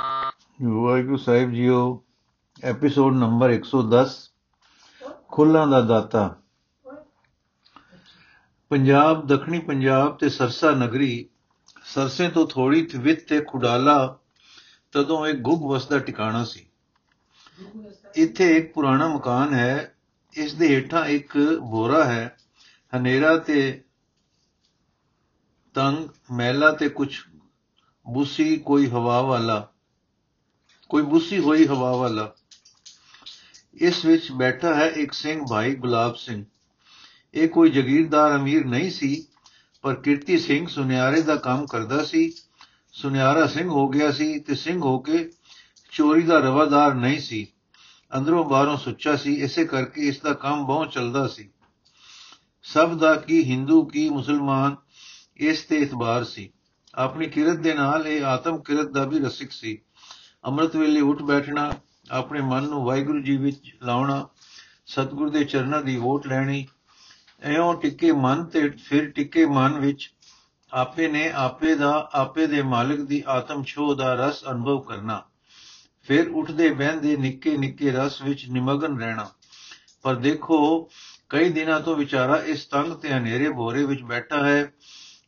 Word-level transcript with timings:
ਵਾਹਿਗੁਰੂ 0.00 1.16
ਸਾਹਿਬ 1.16 1.50
ਜੀਓ 1.50 2.04
episode 2.64 3.14
number 3.14 3.50
110 3.50 4.30
ਖੁੱਲਾਂ 5.28 5.66
ਦਾ 5.66 5.80
ਦਾਤਾ। 5.80 6.36
ਪੰਜਾਬ, 8.68 9.26
ਦੱਖਣੀ 9.26 9.58
ਪੰਜਾਬ 9.58 10.16
ਤੇ 10.16 10.28
ਸਰਸਾ 10.28 10.70
ਨਗਰੀ, 10.70 11.28
ਸਰਸੇ 11.84 12.28
ਤੋਂ 12.28 12.46
ਥੋੜੀ 12.46 12.88
ਵਿੱਤ 12.96 13.28
ਤੇ 13.28 13.40
ਖੁਡਾਲਾ, 13.40 14.18
ਤਦੋਂ 14.92 15.26
ਇੱਕ 15.26 15.38
ਗੁੱਗ 15.38 15.70
ਵਸਦਾ 15.70 15.98
ਟਿਕਾਣਾ 15.98 16.44
ਸੀ। 16.44 16.66
ਇੱਥੇ 18.14 18.56
ਇੱਕ 18.56 18.74
ਪੁਰਾਣਾ 18.74 19.08
ਮਕਾਨ 19.08 19.54
ਹੈ, 19.54 19.94
ਇਸ 20.34 20.54
ਦੇ 20.54 20.68
ਹੇਠਾਂ 20.68 21.06
ਇੱਕ 21.06 21.38
ਬੋਰਾ 21.62 22.04
ਹੈ, 22.04 22.36
ਹਨੇਰਾ 22.96 23.36
ਤੇ 23.36 23.84
ਤੰਗ 25.74 26.08
ਮੈਲਾ 26.32 26.72
ਤੇ 26.72 26.88
ਕੁਝ 26.88 27.18
ਬੁੱਸੀ 28.08 28.56
ਕੋਈ 28.56 28.90
ਹਵਾ 28.90 29.22
ਵਾਲਾ। 29.22 29.69
ਕੋਈ 30.90 31.02
ਬੁੱਸੀ 31.02 31.38
ਹੋਈ 31.38 31.66
ਹਵਾ 31.66 31.96
ਵਾਲਾ। 31.96 32.34
ਇਸ 33.74 34.04
ਵਿੱਚ 34.04 34.32
ਬੈਠਾ 34.32 34.74
ਹੈ 34.74 34.86
ਇੱਕ 34.86 35.12
ਸਿੰਘ 35.12 35.46
ਭਾਈ 35.50 35.74
ਗੁਲਾਬ 35.74 36.14
ਸਿੰਘ। 36.14 36.44
ਇਹ 37.34 37.48
ਕੋਈ 37.48 37.70
ਜ਼ਗੀਰਦਾਰ 37.70 38.36
ਅਮੀਰ 38.36 38.64
ਨਹੀਂ 38.64 38.90
ਸੀ, 38.90 39.26
ਪਰ 39.82 39.94
ਕੀਰਤੀ 39.94 40.38
ਸਿੰਘ 40.38 40.66
ਸੁਨਿਆਰੇ 40.66 41.20
ਦਾ 41.20 41.36
ਕੰਮ 41.36 41.66
ਕਰਦਾ 41.66 42.04
ਸੀ। 42.04 42.32
ਸੁਨਿਆਰਾ 42.92 43.46
ਸਿੰਘ 43.46 43.68
ਹੋ 43.68 43.88
ਗਿਆ 43.88 44.10
ਸੀ 44.12 44.38
ਤੇ 44.38 44.54
ਸਿੰਘ 44.54 44.80
ਹੋ 44.80 44.98
ਕੇ 44.98 45.30
ਚੋਰੀ 45.90 46.22
ਦਾ 46.22 46.38
ਰਵਾਦਾਰ 46.38 46.94
ਨਹੀਂ 46.94 47.20
ਸੀ। 47.20 47.46
ਅੰਦਰੋਂ 48.16 48.44
ਬਾਹਰੋਂ 48.44 48.76
ਸੁੱਚਾ 48.76 49.16
ਸੀ, 49.16 49.34
ਇਸੇ 49.34 49.64
ਕਰਕੇ 49.64 50.00
ਇਸ 50.00 50.20
ਦਾ 50.20 50.32
ਕੰਮ 50.32 50.66
ਬਹੁਤ 50.66 50.90
ਚੱਲਦਾ 50.90 51.28
ਸੀ। 51.28 51.50
ਸਭ 52.62 52.98
ਦਾ 52.98 53.14
ਕੀ 53.14 53.44
ਹਿੰਦੂ, 53.44 53.84
ਕੀ 53.84 54.08
ਮੁਸਲਮਾਨ 54.08 54.76
ਇਸ 55.36 55.62
ਤੇ 55.62 55.76
ਇਤਬਾਰ 55.76 56.24
ਸੀ। 56.24 56.52
ਆਪਣੀ 56.94 57.26
ਕਿਰਤ 57.26 57.58
ਦੇ 57.58 57.74
ਨਾਲ 57.74 58.06
ਇਹ 58.06 58.24
ਆਤਮ 58.24 58.58
ਕਿਰਤ 58.62 58.90
ਦਾ 58.90 59.04
ਵੀ 59.04 59.18
ਰਸਿਕ 59.18 59.52
ਸੀ। 59.52 59.78
ਅੰਮ੍ਰਿਤ 60.46 60.76
ਵੇਲੇ 60.76 61.00
ਉੱਠ 61.00 61.22
ਬੈਠਣਾ, 61.22 61.72
ਆਪਣੇ 62.10 62.40
ਮਨ 62.40 62.62
ਨੂੰ 62.62 62.84
ਵਾਹਿਗੁਰੂ 62.84 63.20
ਜੀ 63.20 63.36
ਵਿੱਚ 63.36 63.76
ਲਾਉਣਾ, 63.82 64.28
ਸਤਿਗੁਰ 64.86 65.30
ਦੇ 65.30 65.44
ਚਰਨਾਂ 65.44 65.82
ਦੀ 65.82 65.96
ਵੋਟ 65.96 66.26
ਲੈਣੀ 66.26 66.66
ਐਉਂ 67.42 67.82
ਟਿੱਕੇ 67.82 68.12
ਮਨ 68.12 68.44
ਤੇ 68.44 68.68
ਫਿਰ 68.68 69.10
ਟਿੱਕੇ 69.10 69.46
ਮਨ 69.46 69.78
ਵਿੱਚ 69.78 70.14
ਆਪੇ 70.72 71.08
ਨੇ 71.08 71.30
ਆਪੇ 71.30 71.74
ਦਾ, 71.74 72.10
ਆਪੇ 72.12 72.46
ਦੇ 72.46 72.62
ਮਾਲਕ 72.62 73.00
ਦੀ 73.00 73.22
ਆਤਮ 73.26 73.64
ਛੋਹ 73.64 73.94
ਦਾ 73.94 74.14
ਰਸ 74.14 74.44
ਅਨੁਭਵ 74.50 74.80
ਕਰਨਾ। 74.80 75.24
ਫਿਰ 76.02 76.28
ਉੱਠਦੇ 76.28 76.70
ਬਹਿੰਦੇ 76.70 77.16
ਨਿੱਕੇ 77.16 77.56
ਨਿੱਕੇ 77.56 77.90
ਰਸ 77.90 78.22
ਵਿੱਚ 78.22 78.48
ਨਿਮਗਨ 78.48 79.00
ਰਹਿਣਾ। 79.00 79.30
ਪਰ 80.02 80.14
ਦੇਖੋ, 80.14 80.90
ਕਈ 81.28 81.48
ਦਿਨਾਂ 81.48 81.80
ਤੋਂ 81.80 81.96
ਵਿਚਾਰਾ 81.96 82.36
ਇਸ 82.36 82.64
ਤੰਗ 82.64 82.92
ਤੇ 82.92 83.12
ਹਨੇਰੇ 83.12 83.48
ਬੋਰੇ 83.48 83.84
ਵਿੱਚ 83.84 84.02
ਬੈਠਾ 84.02 84.46
ਹੈ। 84.46 84.72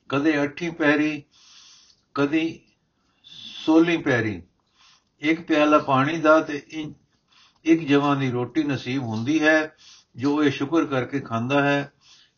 ਕਦੇ 0.08 0.42
ਅੱਠੀ 0.42 0.70
ਪੈਰੀ, 0.70 1.22
ਕਦੀ 2.14 2.60
ਸੋਲੀ 3.64 3.96
ਪੈਰੀ। 3.96 4.42
ਇੱਕ 5.22 5.40
ਪਿਆਲਾ 5.40 5.78
ਪਾਣੀ 5.78 6.16
ਦਾ 6.18 6.40
ਤੇ 6.40 6.62
ਇੱਕ 7.64 7.86
ਜਵਾਂ 7.88 8.14
ਦੀ 8.16 8.30
ਰੋਟੀ 8.30 8.62
ਨਸੀਬ 8.62 9.02
ਹੁੰਦੀ 9.02 9.42
ਹੈ, 9.42 9.74
ਜੋ 10.16 10.42
ਇਹ 10.44 10.50
ਸ਼ੁਕਰ 10.50 10.84
ਕਰਕੇ 10.84 11.20
ਖਾਂਦਾ 11.20 11.62
ਹੈ 11.62 11.92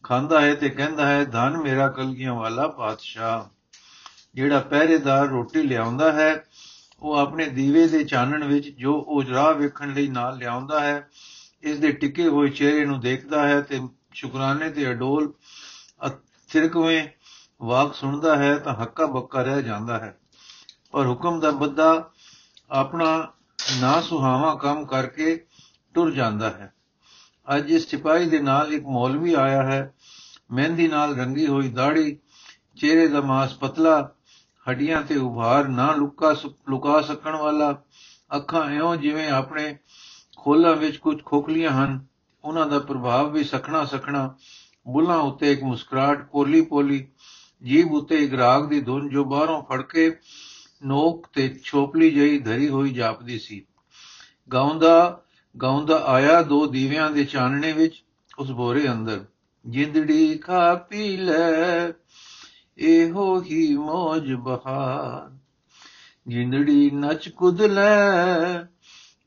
ਖਾਂਦਾ 0.04 0.40
ਹੈ 0.40 0.54
ਤੇ 0.54 0.68
ਕਹਿੰਦਾ 0.68 1.06
ਹੈ, 1.06 1.24
ਧਨ 1.24 1.56
ਮੇਰਾ 1.56 1.88
ਕਲਗੀਆਂ 1.88 2.34
ਵਾਲਾ 2.34 2.66
ਪਾਤਸ਼ਾਹ। 2.68 3.48
ਜਿਹੜਾ 4.34 4.58
ਪਹਿਰੇਦਾਰ 4.60 5.26
ਰੋਟੀ 5.26 5.62
ਲਿਆਉਂਦਾ 5.62 6.12
ਹੈ, 6.12 6.44
ਉਹ 7.02 7.14
ਆਪਣੇ 7.14 7.46
ਦੀਵੇ 7.46 7.86
ਦੇ 7.88 8.04
ਚਾਨਣ 8.04 8.44
ਵਿੱਚ 8.44 8.68
ਜੋ 8.68 8.92
ਉਹ 8.98 9.24
ਰਾਹ 9.24 9.52
ਵੇਖਣ 9.54 9.92
ਲਈ 9.94 10.08
ਨਾਲ 10.08 10.36
ਲਿਆਉਂਦਾ 10.38 10.80
ਹੈ, 10.80 11.08
ਇਸ 11.62 11.78
ਦੇ 11.78 11.92
ਟਿਕੇ 11.92 12.28
ਹੋਏ 12.28 12.48
ਚਿਹਰੇ 12.50 12.84
ਨੂੰ 12.84 13.00
ਦੇਖਦਾ 13.00 13.46
ਹੈ 13.48 13.60
ਤੇ 13.60 13.80
ਸ਼ੁਕਰਾਨੇ 14.12 14.70
ਤੇ 14.70 14.90
ਅਡੋਲ 14.90 15.32
ਥਿਰਕਵੇਂ 16.50 17.06
ਵਾਕ 17.62 17.94
ਸੁਣਦਾ 17.94 18.36
ਹੈ 18.36 18.56
ਤਾਂ 18.56 18.74
ਹੱਕਾ 18.74 19.06
ਬੱਕਾ 19.06 19.42
ਰਹਿ 19.42 19.62
ਜਾਂਦਾ 19.62 19.98
ਹੈ। 19.98 20.16
ਪਰ 20.92 21.06
ਹੁਕਮ 21.06 21.40
ਦਾ 21.40 21.50
ਬੱਦਾ 21.50 22.10
ਆਪਣਾ 22.70 23.32
ਨਾ 23.80 24.00
ਸੁਹਾਵਾ 24.00 24.54
ਕੰਮ 24.54 24.86
ਕਰਕੇ 24.86 25.46
ਟੁਰ 25.94 26.10
ਜਾਂਦਾ 26.10 26.50
ਹੈ। 26.50 26.74
ਅੱਜ 27.56 27.70
ਇਸ 27.70 27.88
ਸਿਪਾਹੀ 27.88 28.28
ਦੇ 28.28 28.38
ਨਾਲ 28.38 28.72
ਇੱਕ 28.72 28.84
ਮੌਲਵੀ 28.86 29.34
ਆਇਆ 29.34 29.62
ਹੈ। 29.62 29.94
ਮਹਿੰਦੀ 30.52 30.88
ਨਾਲ 30.88 31.16
ਰੰਗੀ 31.16 31.46
ਹੋਈ 31.46 31.68
ਦਾੜੀ 31.68 32.18
ਚਿਹਰੇ 32.76 33.08
ਦਾ 33.08 33.20
ਮਾਸ 33.20 33.54
ਪਤਲਾ, 33.54 34.12
ਹੱਡੀਆਂ 34.70 35.02
ਤੇ 35.02 35.16
ਉਭਾਰ 35.16 35.68
ਨਾ 35.68 35.92
ਲੁਕਾ 35.92 36.36
ਲੁਕਾ 36.68 37.00
ਸਕਣ 37.00 37.36
ਵਾਲਾ, 37.36 37.82
ਅੱਖਾਂ 38.36 38.64
ਐਉਂ 38.64 38.96
ਜਿਵੇਂ 38.96 39.30
ਆਪਣੇ 39.30 39.78
ਖੋਲਾਂ 40.36 40.76
ਵਿੱਚ 40.76 40.96
ਕੁਝ 40.96 41.24
ਖੋਖਲੀਆਂ 41.24 41.70
ਹਨ। 41.70 42.06
ਉਹਨਾਂ 42.44 42.66
ਦਾ 42.66 42.78
ਪ੍ਰਭਾਵ 42.78 43.32
ਵੀ 43.32 43.44
ਸਖਣਾ 43.44 43.84
ਸਖਣਾ, 43.84 44.36
ਬੁੱਲਾਂ 44.88 45.18
ਉੱਤੇ 45.18 45.52
ਇੱਕ 45.52 45.62
ਮੁਸਕਰਾਟ 45.62 46.30
ਪੋਲੀ 46.30 46.60
ਪੋਲੀ 46.60 47.08
ਜੀਭ 47.62 47.92
ਉੱਤੇ 47.92 48.16
ਇੱਕ 48.16 48.34
ਰਾਗ 48.34 48.68
ਦੀ 48.68 48.80
ਧੁਨ 48.80 49.08
ਜੋ 49.08 49.24
ਬਾਹਰੋਂ 49.24 49.62
ਫੜ 49.62 49.82
ਕੇ 49.82 50.18
ਨੋਕ 50.84 51.26
ਤੇ 51.32 51.60
ਛੋਪਲੀ 51.64 52.10
ਜਈ 52.10 52.38
ਧਰੀ 52.38 52.68
ਹੋਈ 52.68 52.90
ਜਾਪਦੀ 52.90 53.38
ਸੀ। 53.38 53.66
ਗਾਉਂਦਾ 54.52 55.22
ਗਾਉਂਦਾ 55.62 55.98
ਆਇਆ 55.98 56.42
ਦੋ 56.42 56.66
ਦੀਵਿਆਂ 56.66 57.10
ਦੇ 57.10 57.24
ਚਾਨਣੇ 57.24 57.72
ਵਿੱਚ, 57.72 58.04
ਉਸ 58.38 58.50
ਬੋਰੇ 58.50 58.92
ਅੰਦਰ। 58.92 59.24
ਜਿੰਦੜੀ 59.66 60.38
ਖਾ 60.38 60.74
ਪੀ 60.74 61.16
ਲੈ, 61.16 61.92
ਇਹੋ 62.78 63.42
ਹੀ 63.42 63.76
ਮੋਜ 63.76 64.32
ਬਹਾਰ। 64.32 65.38
ਜਿੰਦੜੀ 66.26 66.90
ਨੱਚ 66.90 67.28
ਕੁਦ 67.28 67.62
ਲੈ, 67.62 68.64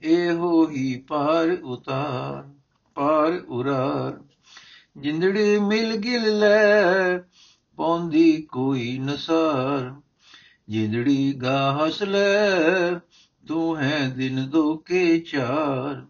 ਇਹੋ 0.02 0.70
ਹੀ 0.70 1.06
ਪਾਰ 1.08 1.58
ਉਤਾਰ 1.64 2.54
ਪਾਰ 2.96 3.42
ਉਰਾਰ। 3.48 4.24
ਜਿੰਦੜੀ 4.98 5.60
ਮਿਲ 5.60 5.96
ਗਿਲ 5.96 6.40
ਲੈ, 6.40 7.18
ਪੌਂਦੀ 7.76 8.42
ਕੋਈ 8.42 8.98
ਨਸਾਰ। 8.98 10.02
ਜਿੰਦੜੀ 10.70 11.34
ਗਾ 11.34 11.78
ਹਸ 11.78 12.04
ਲੈ 12.04 13.00
ਤੂੰ 13.48 13.78
ਹੈ 13.78 14.10
ਦਿਨ 14.10 14.50
ਦੋ 14.50 14.78
ਕੇ 14.78 15.20
ਚਾਰ। 15.20 16.06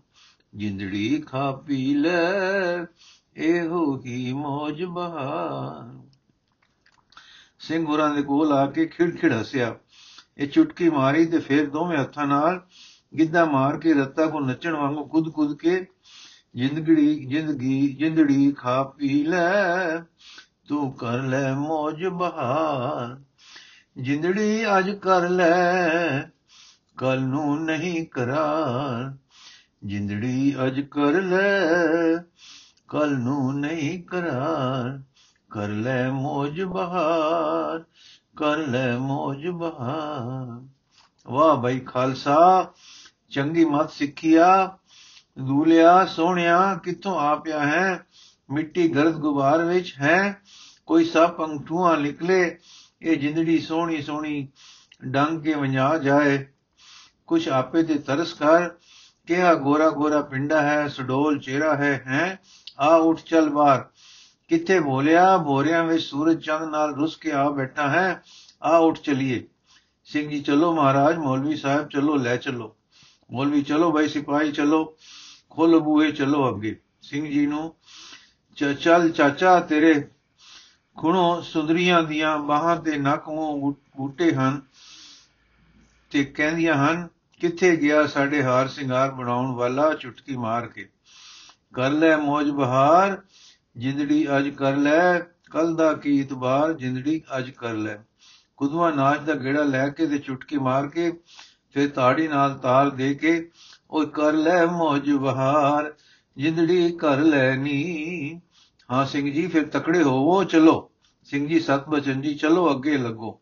ਜਿੰਦੜੀ 0.56 1.24
ਖਾ 1.28 1.52
ਪੀ 1.52 1.94
ਲੈ, 1.94 2.86
ਇਹੋ 3.36 4.02
ਹੀ 4.06 4.34
ਮੋਜ 4.34 4.84
ਬਹਾਰ। 4.84 6.00
ਸਿੰਘ 7.60 7.86
ਹੋਰਾਂ 7.86 8.16
ਦੇ 8.16 8.22
ਕੋਲ 8.22 8.52
ਆ 8.52 8.66
ਕੇ 8.66 8.86
ਖਿੜਖਿੜ 8.86 9.40
ਹੱਸਿਆ। 9.40 9.76
ਇਹ 10.38 10.48
ਚੁਟਕੀ 10.48 10.90
ਮਾਰੀ 10.90 11.26
ਤੇ 11.26 11.40
ਫਿਰ 11.40 11.70
ਦੋਵੇਂ 11.70 11.98
ਹੱਥਾਂ 11.98 12.28
ਨਾਲ 12.28 12.62
ਗਿੱਧਾ 13.18 13.46
ਮਾਰ 13.46 13.78
ਕੇ 13.78 13.94
ਰੱਤਾ 13.94 14.26
ਕੋ 14.26 14.40
ਨੱਚਣ 14.40 14.74
ਵਾਂਗੂ 14.74 15.06
ਕੁੱਦ 15.06 15.30
ਕੁੱਦ 15.30 15.58
ਕੇ 15.58 15.86
ਜ਼ਿੰਦਗੀ 16.56 17.26
ਜ਼ਿੰਦਗੀ, 17.26 17.96
ਜਿੰਦੜੀ 18.00 18.52
ਖਾ 18.52 18.84
ਪੀ 18.84 19.24
ਲੈ, 19.24 20.00
ਤੂੰ 20.68 20.94
ਕਰ 20.94 21.22
ਲੈ 21.22 21.54
ਮੋਜ 21.54 22.06
ਬਹਾਰ। 22.06 23.27
ਜਿੰਦੜੀ 24.02 24.78
ਅੱਜ 24.78 24.90
ਕਰ 24.90 25.30
ਲੈ 25.30 26.20
ਕੱਲ 26.98 27.22
ਨੂੰ 27.22 27.66
ਨਹੀਂ 27.66 28.06
ਕਰਾਰ। 28.06 29.18
ਜਿੰਦੜੀ 29.84 30.56
ਅੱਜ 30.68 30.80
ਕਰ 30.80 31.12
ਲੈ 31.22 31.60
ਕੱਲ 32.88 33.18
ਨੂੰ 33.18 33.60
ਨਹੀਂ 33.60 34.04
ਕਰਾਰ। 34.04 35.02
ਕਰ 35.50 35.68
ਲੈ 35.68 36.10
ਮੋਜ 36.10 36.62
ਬਹਾਰ, 36.62 37.84
ਕਰ 38.36 38.58
ਲੈ 38.58 38.98
ਮੋਜ 38.98 39.48
ਬਹਾਰ। 39.48 40.68
ਵਾਹ 41.32 41.58
ਭਾਈ 41.58 41.80
ਖਾਲਸਾ, 41.80 42.72
ਚੰਗੀ 43.30 43.66
ਮਤ 43.66 43.92
ਸਿੱਖਿਆ। 43.92 44.78
ਦੂਲਿਆ 45.40 46.06
ਸੋਹਣਿਆ, 46.06 46.76
ਕਿੱਥੋਂ 46.76 47.20
ਆ 47.20 47.36
ਪਿਆ 47.36 47.60
ਹੈ? 47.60 48.06
ਮਿੱਟੀ 48.50 48.88
ਗਰਦ 48.88 49.14
ਗੁਬਾਰ 49.14 49.66
ਵਿੱਚ 49.66 49.96
ਹੈ। 50.02 50.42
ਕੋਈ 50.86 51.06
ਸੱਪ 51.06 51.42
ਅੰਗਠੂਆਂ 51.44 51.98
ਨਿਕਲੇ 51.98 52.58
ਇਹ 53.02 53.18
ਜਿੰਦੜੀ 53.18 53.60
ਸੋਹਣੀ 53.60 54.02
ਸੋਹਣੀ 54.02 54.48
ਡੰਗ 55.06 55.44
ਕੇ 55.44 55.54
ਵੰਜਾ 55.54 55.98
ਜਾਏ, 55.98 56.46
ਕੁਛ 57.28 57.48
ਆਪੇ 57.48 57.84
ਤੇ 57.84 57.96
ਤਰਸ 57.96 58.34
ਕਰ 58.34 58.70
ਕਿਹਾ 59.28 59.54
ਗੋਰਾ 59.54 59.90
ਗੋਰਾ 59.90 60.22
ਪਿੰਡਾ 60.22 60.62
ਹੈ, 60.62 60.88
ਸਡੋਲ 60.88 61.40
ਚਿਹਰਾ 61.40 61.76
ਹੈ 61.76 62.04
ਹੈ? 62.08 62.40
ਆ 62.80 62.96
ਉੱਠ 62.96 63.20
ਚੱਲ 63.20 63.50
ਬਾਹਰ। 63.50 63.86
ਕਿੱਥੇ 64.48 64.80
ਬੋਲਿਆ? 64.80 65.38
ਬੋਰਿਆਂ 65.38 65.84
ਵਿੱਚ 65.84 66.04
ਸੂਰਜ 66.04 66.46
ਚੰਦ 66.46 66.70
ਨਾਲ 66.70 66.96
ਰੁੱਸ 66.96 67.16
ਕੇ 67.16 67.32
ਆ 67.32 67.50
ਬੈਠਾ 67.50 67.90
ਹੈ, 67.90 68.24
ਆ 68.64 68.78
ਉੱਠ 68.78 69.00
ਚਲੀਏ। 69.00 69.48
ਸਿੰਘ 70.06 70.30
ਜੀ, 70.30 70.40
ਚਲੋ 70.42 70.74
ਮਹਾਰਾਜ, 70.76 71.18
ਮੌਲਵੀ 71.18 71.56
ਸਾਹਿਬ, 71.56 71.88
ਚਲੋ, 71.88 72.16
ਲੈ 72.16 72.38
ਚਲੋ। 72.38 72.76
ਮੌਲਵੀ, 73.32 73.62
ਚਲੋ 73.62 73.92
ਭਾਈ 73.92 74.08
ਸਿਪਾਹੀ, 74.08 74.52
ਚਲੋ। 74.52 74.96
ਖੋਲ 75.50 75.80
ਬੂਹੇ, 75.80 76.12
ਚਲੋ 76.12 76.50
ਅੱਗੇ। 76.50 76.76
ਸਿੰਘ 77.02 77.26
ਜੀ 77.26 77.46
ਨੂੰ 77.46 77.76
ਚੱਲ 78.82 79.12
ਚਾਚਾ 79.12 79.60
ਤੇਰੇ 79.60 80.08
ਖੁਣੋ 80.98 81.42
ਸੁੰਦਰੀਆਂ 81.42 82.04
ਦੀਆਂ 82.04 82.38
ਬਾਹਾਂ 82.38 82.76
ਤੇ 82.76 82.98
ਨੱਕ 82.98 83.30
ਮੂੰਹ 83.30 83.76
ਬੂਟੇ 83.98 84.32
ਹਨ 84.32 84.62
ਤੇ 86.12 86.26
ਕਹਿੰਦੀਆਂ 86.26 86.76
ਹਨ, 86.76 87.08
ਕਿੱਥੇ 87.40 87.76
ਗਿਆ 87.76 88.08
ਸਾਡੇ 88.08 88.44
ਹਾਰ 88.44 88.68
ਸਿੰਗਾਰ 88.68 89.12
ਬਣਾਉਣ 89.12 89.52
ਵਾਲਾ 89.52 89.94
ਚੁਟਕੀ 89.94 90.36
ਮਾਰ 90.36 90.68
ਕੇ? 90.68 90.90
ਕਰ 91.74 91.92
ਲੈ 91.92 92.18
ਮੋਜ 92.18 92.50
ਬਹਾਰ, 92.50 93.22
ਜਿੰਦੜੀ 93.78 94.38
ਅੱਜ 94.38 94.50
ਕਰ 94.50 94.76
ਲੈ 94.76 95.20
ਕੱਲ 95.20 95.76
ਦਾ 95.76 95.94
ਕੀ 95.94 96.20
ਇਤਬਾਰ, 96.20 96.74
ਜਿੰਦੜੀ 96.74 97.22
ਅੱਜ 97.38 97.50
ਕਰ 97.50 97.74
ਲੈ। 97.74 97.98
ਕੁਦਵਾ 98.58 98.92
ਨਾਚ 98.92 99.20
ਦਾ 99.20 99.34
ਗੇੜਾ 99.34 99.64
ਲੈ 99.64 99.90
ਕੇ 99.90 100.08
ਤੇ 100.08 100.18
ਚੁਟਕੀ 100.18 100.58
ਮਾਰ 100.58 100.88
ਕੇ 100.88 101.12
ਫਿਰ 101.72 101.90
ਤਾੜੀ 101.90 102.28
ਨਾਲ 102.28 102.58
ਤਾਲ 102.58 102.92
ਦੇ 102.92 103.14
ਕੇ 103.14 103.50
ਉਹ 103.92 104.06
ਕਰ 104.06 104.34
ਲੈ 104.34 104.66
ਮੋਜ 104.66 105.12
ਬਹਾਰ, 105.12 105.94
ਜਿੰਦੜੀ 106.38 106.92
ਕਰ 106.92 107.18
ਲੈਣੀ 107.18 108.42
ਹਾਂ 108.92 109.06
ਸਿੰਘ 109.06 109.34
ਜੀ, 109.34 109.48
ਫਿਰ 109.48 109.68
ਤਕੜੇ 109.68 110.04
ਹੋਵੋ, 110.04 110.44
ਚਲੋ। 110.44 110.87
ਸਿੰਘ 111.30 111.48
ਜੀ 111.48 111.60
ਸਤ 111.60 111.90
ਬਚਨ 111.90 112.22
ਜੀ 112.22 112.36
ਚਲੋ 112.36 112.72
ਅੱਗੇ 112.72 112.98
ਲੱਗੋ। 112.98 113.42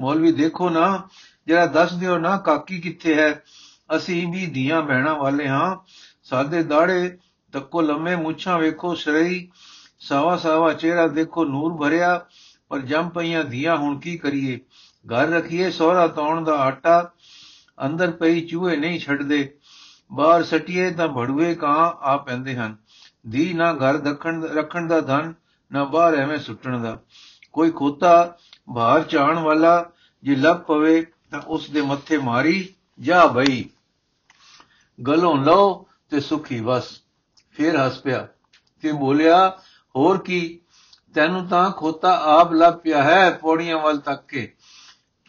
ਮੌਲਵੀ, 0.00 0.32
ਦੇਖੋ 0.32 0.70
ਨਾ 0.70 1.08
ਜਰਾ 1.46 1.66
ਦੱਸ 1.66 1.92
ਦਿਓ 1.92 2.18
ਨਾ, 2.18 2.36
ਕਾਕੀ 2.36 2.80
ਕਿੱਥੇ 2.80 3.14
ਹੈ? 3.14 3.44
ਅਸੀਂ 3.96 4.28
ਵੀ 4.28 4.46
ਦੀਆਂ 4.46 4.82
ਬਹਿਣਾ 4.82 5.14
ਵਾਲੇ 5.14 5.48
ਹਾਂ। 5.48 5.76
ਸਾਦੇ 6.22 6.62
ਦਾੜੇ 6.62 7.18
ਤੱਕੋ 7.52 7.80
ਲੰਮੇ 7.80 8.16
ਮੁੱਛਾਂ 8.16 8.58
ਵੇਖੋ 8.58 8.94
ਸ਼ਰਈ 8.94 9.50
ਸਾਵਾ 9.98 10.36
ਸਾਵਾ 10.36 10.72
ਚਿਹਰਾ 10.72 11.06
ਦੇਖੋ, 11.06 11.44
ਨੂਰ 11.44 11.76
ਭਰਿਆ, 11.76 12.26
ਪਰ 12.68 12.80
ਜੰਮ 12.80 13.08
ਪਈਆਂ 13.08 13.44
ਦੀਆਂ 13.44 13.76
ਹੁਣ 13.76 13.98
ਕੀ 13.98 14.18
ਕਰੀਏ? 14.18 14.60
ਘਰ 15.14 15.28
ਰਖੀਏ, 15.28 15.70
ਸੋਹਰਾ 15.70 16.08
ਤੌਣ 16.08 16.44
ਦਾ 16.44 16.52
ਆਟਾ, 16.52 17.12
ਅੰਦਰ 17.86 18.10
ਪਈ 18.10 18.40
ਚੂਹੇ 18.40 18.76
ਨਹੀਂ 18.76 19.00
ਛੱਡਦੇ। 19.00 19.54
ਬਾਹਰ 20.12 20.42
ਸਟੀਏ 20.42 20.90
ਤਾਂ 20.90 21.08
ਭੜੂਏ 21.08 21.54
ਕਾਂ 21.54 22.04
ਆ 22.04 22.16
ਪੈਂਦੇ 22.16 22.56
ਹਨ। 22.56 22.76
ਦੀ 23.28 23.54
ਨਾ 23.54 23.72
ਘਰ 23.72 24.04
ਰੱਖਣ 24.04 24.42
ਰੱਖਣ 24.42 24.86
ਦਾ 24.86 25.00
ਧਨ 25.00 25.34
ਨਾ 25.74 25.84
ਬਾਹਰ 25.84 26.14
ਐਵੇਂ 26.14 26.38
ਸੁੱਟਣ 26.38 26.82
ਦਾ। 26.82 26.98
ਕੋਈ 27.52 27.70
ਖੋਤਾ 27.70 28.36
ਬਾਹਰ 28.70 29.02
ਚਾਣ 29.02 29.38
ਵਾਲਾ 29.38 29.90
ਜੇ 30.22 30.36
ਲੱਭ 30.36 30.60
ਪਵੇ 30.60 31.06
ਤਾਂ 31.30 31.40
ਉਸ 31.40 31.70
ਦੇ 31.70 31.82
ਮੱਥੇ 31.82 32.18
ਮਾਰੀ, 32.18 32.74
ਜਾ 33.00 33.26
ਬਈ। 33.26 33.64
ਗਲੋਂ 35.06 35.36
ਲਓ 35.36 35.86
ਤੇ 36.10 36.20
ਸੁਖੀ 36.20 36.60
ਬਸ। 36.60 37.02
ਫੇਰ 37.52 37.86
ਹੱਸ 37.86 37.98
ਪਿਆ 37.98 38.28
ਤੇ 38.82 38.92
ਬੋਲਿਆ, 38.92 39.58
ਹੋਰ 39.96 40.18
ਕੀ, 40.18 40.60
ਤੈਨੂੰ 41.14 41.46
ਤਾਂ 41.46 41.70
ਖੋਤਾ 41.70 42.20
ਆਪ 42.24 42.52
ਲੱਭ 42.52 42.74
ਪਿਆ 42.74 43.02
ਹੈ 43.02 43.30
ਪੌੜੀਆਂ 43.30 43.78
ਵੱਲ 43.78 43.98
ਤੱਕ 43.98 44.26
ਕੇ। 44.26 44.54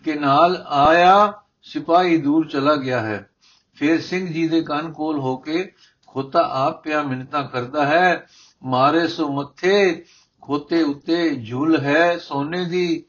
ਕਿ 0.04 0.14
ਨਾਲ 0.14 0.66
ਆਇਆ 0.70 1.34
ਸਿਪਾਹੀ 1.64 2.18
ਦੂਰ 2.18 2.48
ਚਲਾ 2.48 2.76
ਗਿਆ 2.76 3.00
ਹੈ। 3.00 3.30
ਫਿਰ 3.76 4.02
ਸਿੰਘ 4.02 4.34
ਜੀ 4.34 4.48
ਦੇ 4.48 4.62
ਕੰਨ 4.62 4.92
ਕੋਲ 4.94 5.20
ਹੋ 5.20 5.38
ਕੇ 5.38 5.72
ਖੋਤਾ 6.08 6.50
ਆਪ 6.52 6.84
ਪਿਆ 6.84 7.04
ਮਿੰਨਤਾਂ 7.04 7.44
ਕਰਦਾ 7.44 7.86
ਹੈ, 7.86 8.28
ਮਾਰੇ 8.64 9.08
ਸੋ 9.08 9.32
ਮੱਥੇ 9.32 10.06
ਖੋਤੇ 10.46 10.84
ਉੱਤੇ 10.84 11.36
ਝੂਲ 11.36 11.80
ਹੈ, 11.80 12.18
ਸੋਨੇ 12.18 12.66
ਦੀ 12.66 13.04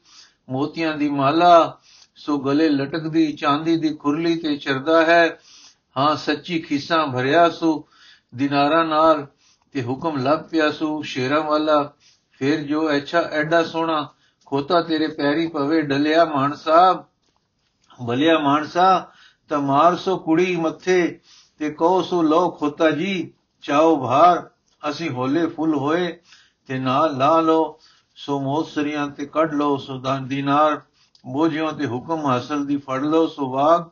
ਮੋਤੀਆਂ 0.49 0.97
ਦੀ 0.97 1.09
ਮਾਲਾ, 1.09 1.79
ਸੋ 2.15 2.37
ਗਲੇ 2.37 2.69
ਲਟਕਦੀ, 2.69 3.31
ਚਾਂਦੀ 3.33 3.77
ਦੀ 3.77 3.95
ਖੁਰਲੀ 3.95 4.35
ਤੇ 4.35 4.57
ਚਰਦਾ 4.57 5.05
ਹੈ। 5.05 5.39
ਹਾਂ, 5.97 6.15
ਸੱਚੀ 6.15 6.59
ਖੀਸਾਂ 6.59 7.07
ਭਰਿਆ 7.07 7.49
ਸੋ, 7.49 7.87
ਦਿਨਾਰਾਂ 8.35 8.85
ਨਾਲ 8.85 9.27
ਤੇ 9.71 9.83
ਹੁਕਮ 9.83 10.17
ਲੱਭ 10.17 10.39
ਪਿਆ 10.39 10.71
ਸੋ। 10.71 11.01
ਸ਼ੇਰਾਂ 11.01 11.41
ਵਾਲਾ, 11.41 11.93
ਫਿਰ 12.31 12.61
ਜੋ 12.61 12.95
ਅੱਛਾ 12.95 13.19
ਐਡਾ 13.21 13.63
ਸੋਹਣਾ, 13.63 14.07
ਖੋਤਾ 14.45 14.81
ਤੇਰੇ 14.81 15.07
ਪੈਰੀ 15.07 15.47
ਪਵੇ 15.47 15.81
ਡਲਿਆ 15.81 16.25
ਮਾਨ 16.25 16.53
ਸਾਹਿਬ 16.53 17.03
ਭਲਿਆ 18.07 18.39
ਮਾਨਸਾ 18.39 19.11
ਤਾਂ 19.49 19.59
ਮਾਰ 19.59 19.95
ਸੋ 19.95 20.17
ਕੁੜੀ 20.17 20.55
ਮੱਥੇ 20.55 21.19
ਤੇ 21.59 21.69
ਕਹੋ 21.69 22.01
ਸੋ 22.01 22.21
ਲੋ 22.21 22.49
ਖੋਤਾ 22.49 22.91
ਜੀ, 22.91 23.31
ਚਾਓ 23.61 23.95
ਭਾਰ, 23.99 24.49
ਅਸੀਂ 24.89 25.09
ਹੋਲੇ 25.09 25.45
ਫੁੱਲ 25.47 25.75
ਹੋਏ। 25.75 26.19
ਤੇ 26.67 26.79
ਨਾਲ 26.79 27.17
ਲਾ 27.17 27.41
ਲੋ 27.41 27.79
ਸੋ 28.15 28.39
ਮੋਸਰੀਆਂ 28.39 29.07
ਤੇ 29.07 29.25
ਕੱਢ 29.25 29.53
ਲੋ 29.53 29.77
ਸੋ 29.77 29.97
ਦਾਨ 29.99 30.27
ਦਿਨਾਰ 30.27 30.81
ਬੋਝਿਓ 31.27 31.71
ਤੇ 31.71 31.85
ਹੁਕਮ 31.85 32.25
ਹਾਸਲ 32.25 32.65
ਦੀ 32.65 32.77
ਫੜ 32.77 33.03
ਲੋ 33.03 33.27
ਸੋ 33.27 33.49
ਵਾਗ 33.49 33.89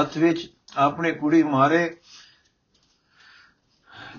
ਹੱਥ 0.00 0.18
ਵਿੱਚ 0.18 0.50
ਆਪਣੇ 0.76 1.12
ਕੁੜੀ 1.12 1.42
ਮਾਰੇ, 1.42 1.96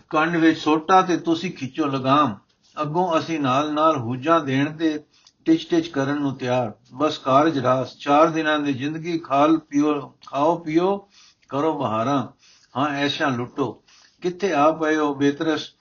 ਕੰਨ 0.09 0.37
ਵਿੱਚ 0.37 0.59
ਸੋਟਾ 0.59 1.01
ਤੇ 1.01 1.17
ਤੁਸੀਂ 1.17 1.51
ਖਿੱਚੋ 1.51 1.85
ਲਗਾਮ। 1.85 2.37
ਅੱਗੋਂ 2.81 3.19
ਅਸੀਂ 3.19 3.39
ਨਾਲ 3.39 3.73
ਨਾਲ 3.73 3.97
ਹੂਜਾਂ 3.97 4.39
ਦੇਣ 4.41 4.77
ਤੇ 4.77 5.03
ਟਿਚ 5.45 5.69
ਟਿਚ 5.69 5.87
ਕਰਨ 5.87 6.21
ਨੂੰ 6.21 6.35
ਤਿਆਰ। 6.35 6.73
ਬਸ 6.93 7.17
ਕਾਰਜ 7.17 7.59
ਰਾਸ, 7.59 7.97
ਚਾਰ 7.97 8.27
ਦਿਨਾਂ 8.27 8.59
ਦੀ 8.59 8.73
ਜ਼ਿੰਦਗੀ 8.73 9.17
ਖਾਲ 9.19 9.57
ਪੀਓ, 9.57 10.13
ਖਾਓ 10.27 10.57
ਪੀਓ, 10.57 11.09
ਕਰੋ 11.49 11.79
ਬਹਾਰਾਂ। 11.79 12.27
ਹਾਂ, 12.77 12.89
ਐਸ਼ਾ 12.89 13.29
ਲੁੱਟੋ। 13.29 13.83
ਕਿੱਥੇ 14.21 14.53
ਆ 14.53 14.71
ਪਏ 14.71 14.95
ਹੋ 14.95 15.13
ਬੇਤਰਸ? 15.15 15.74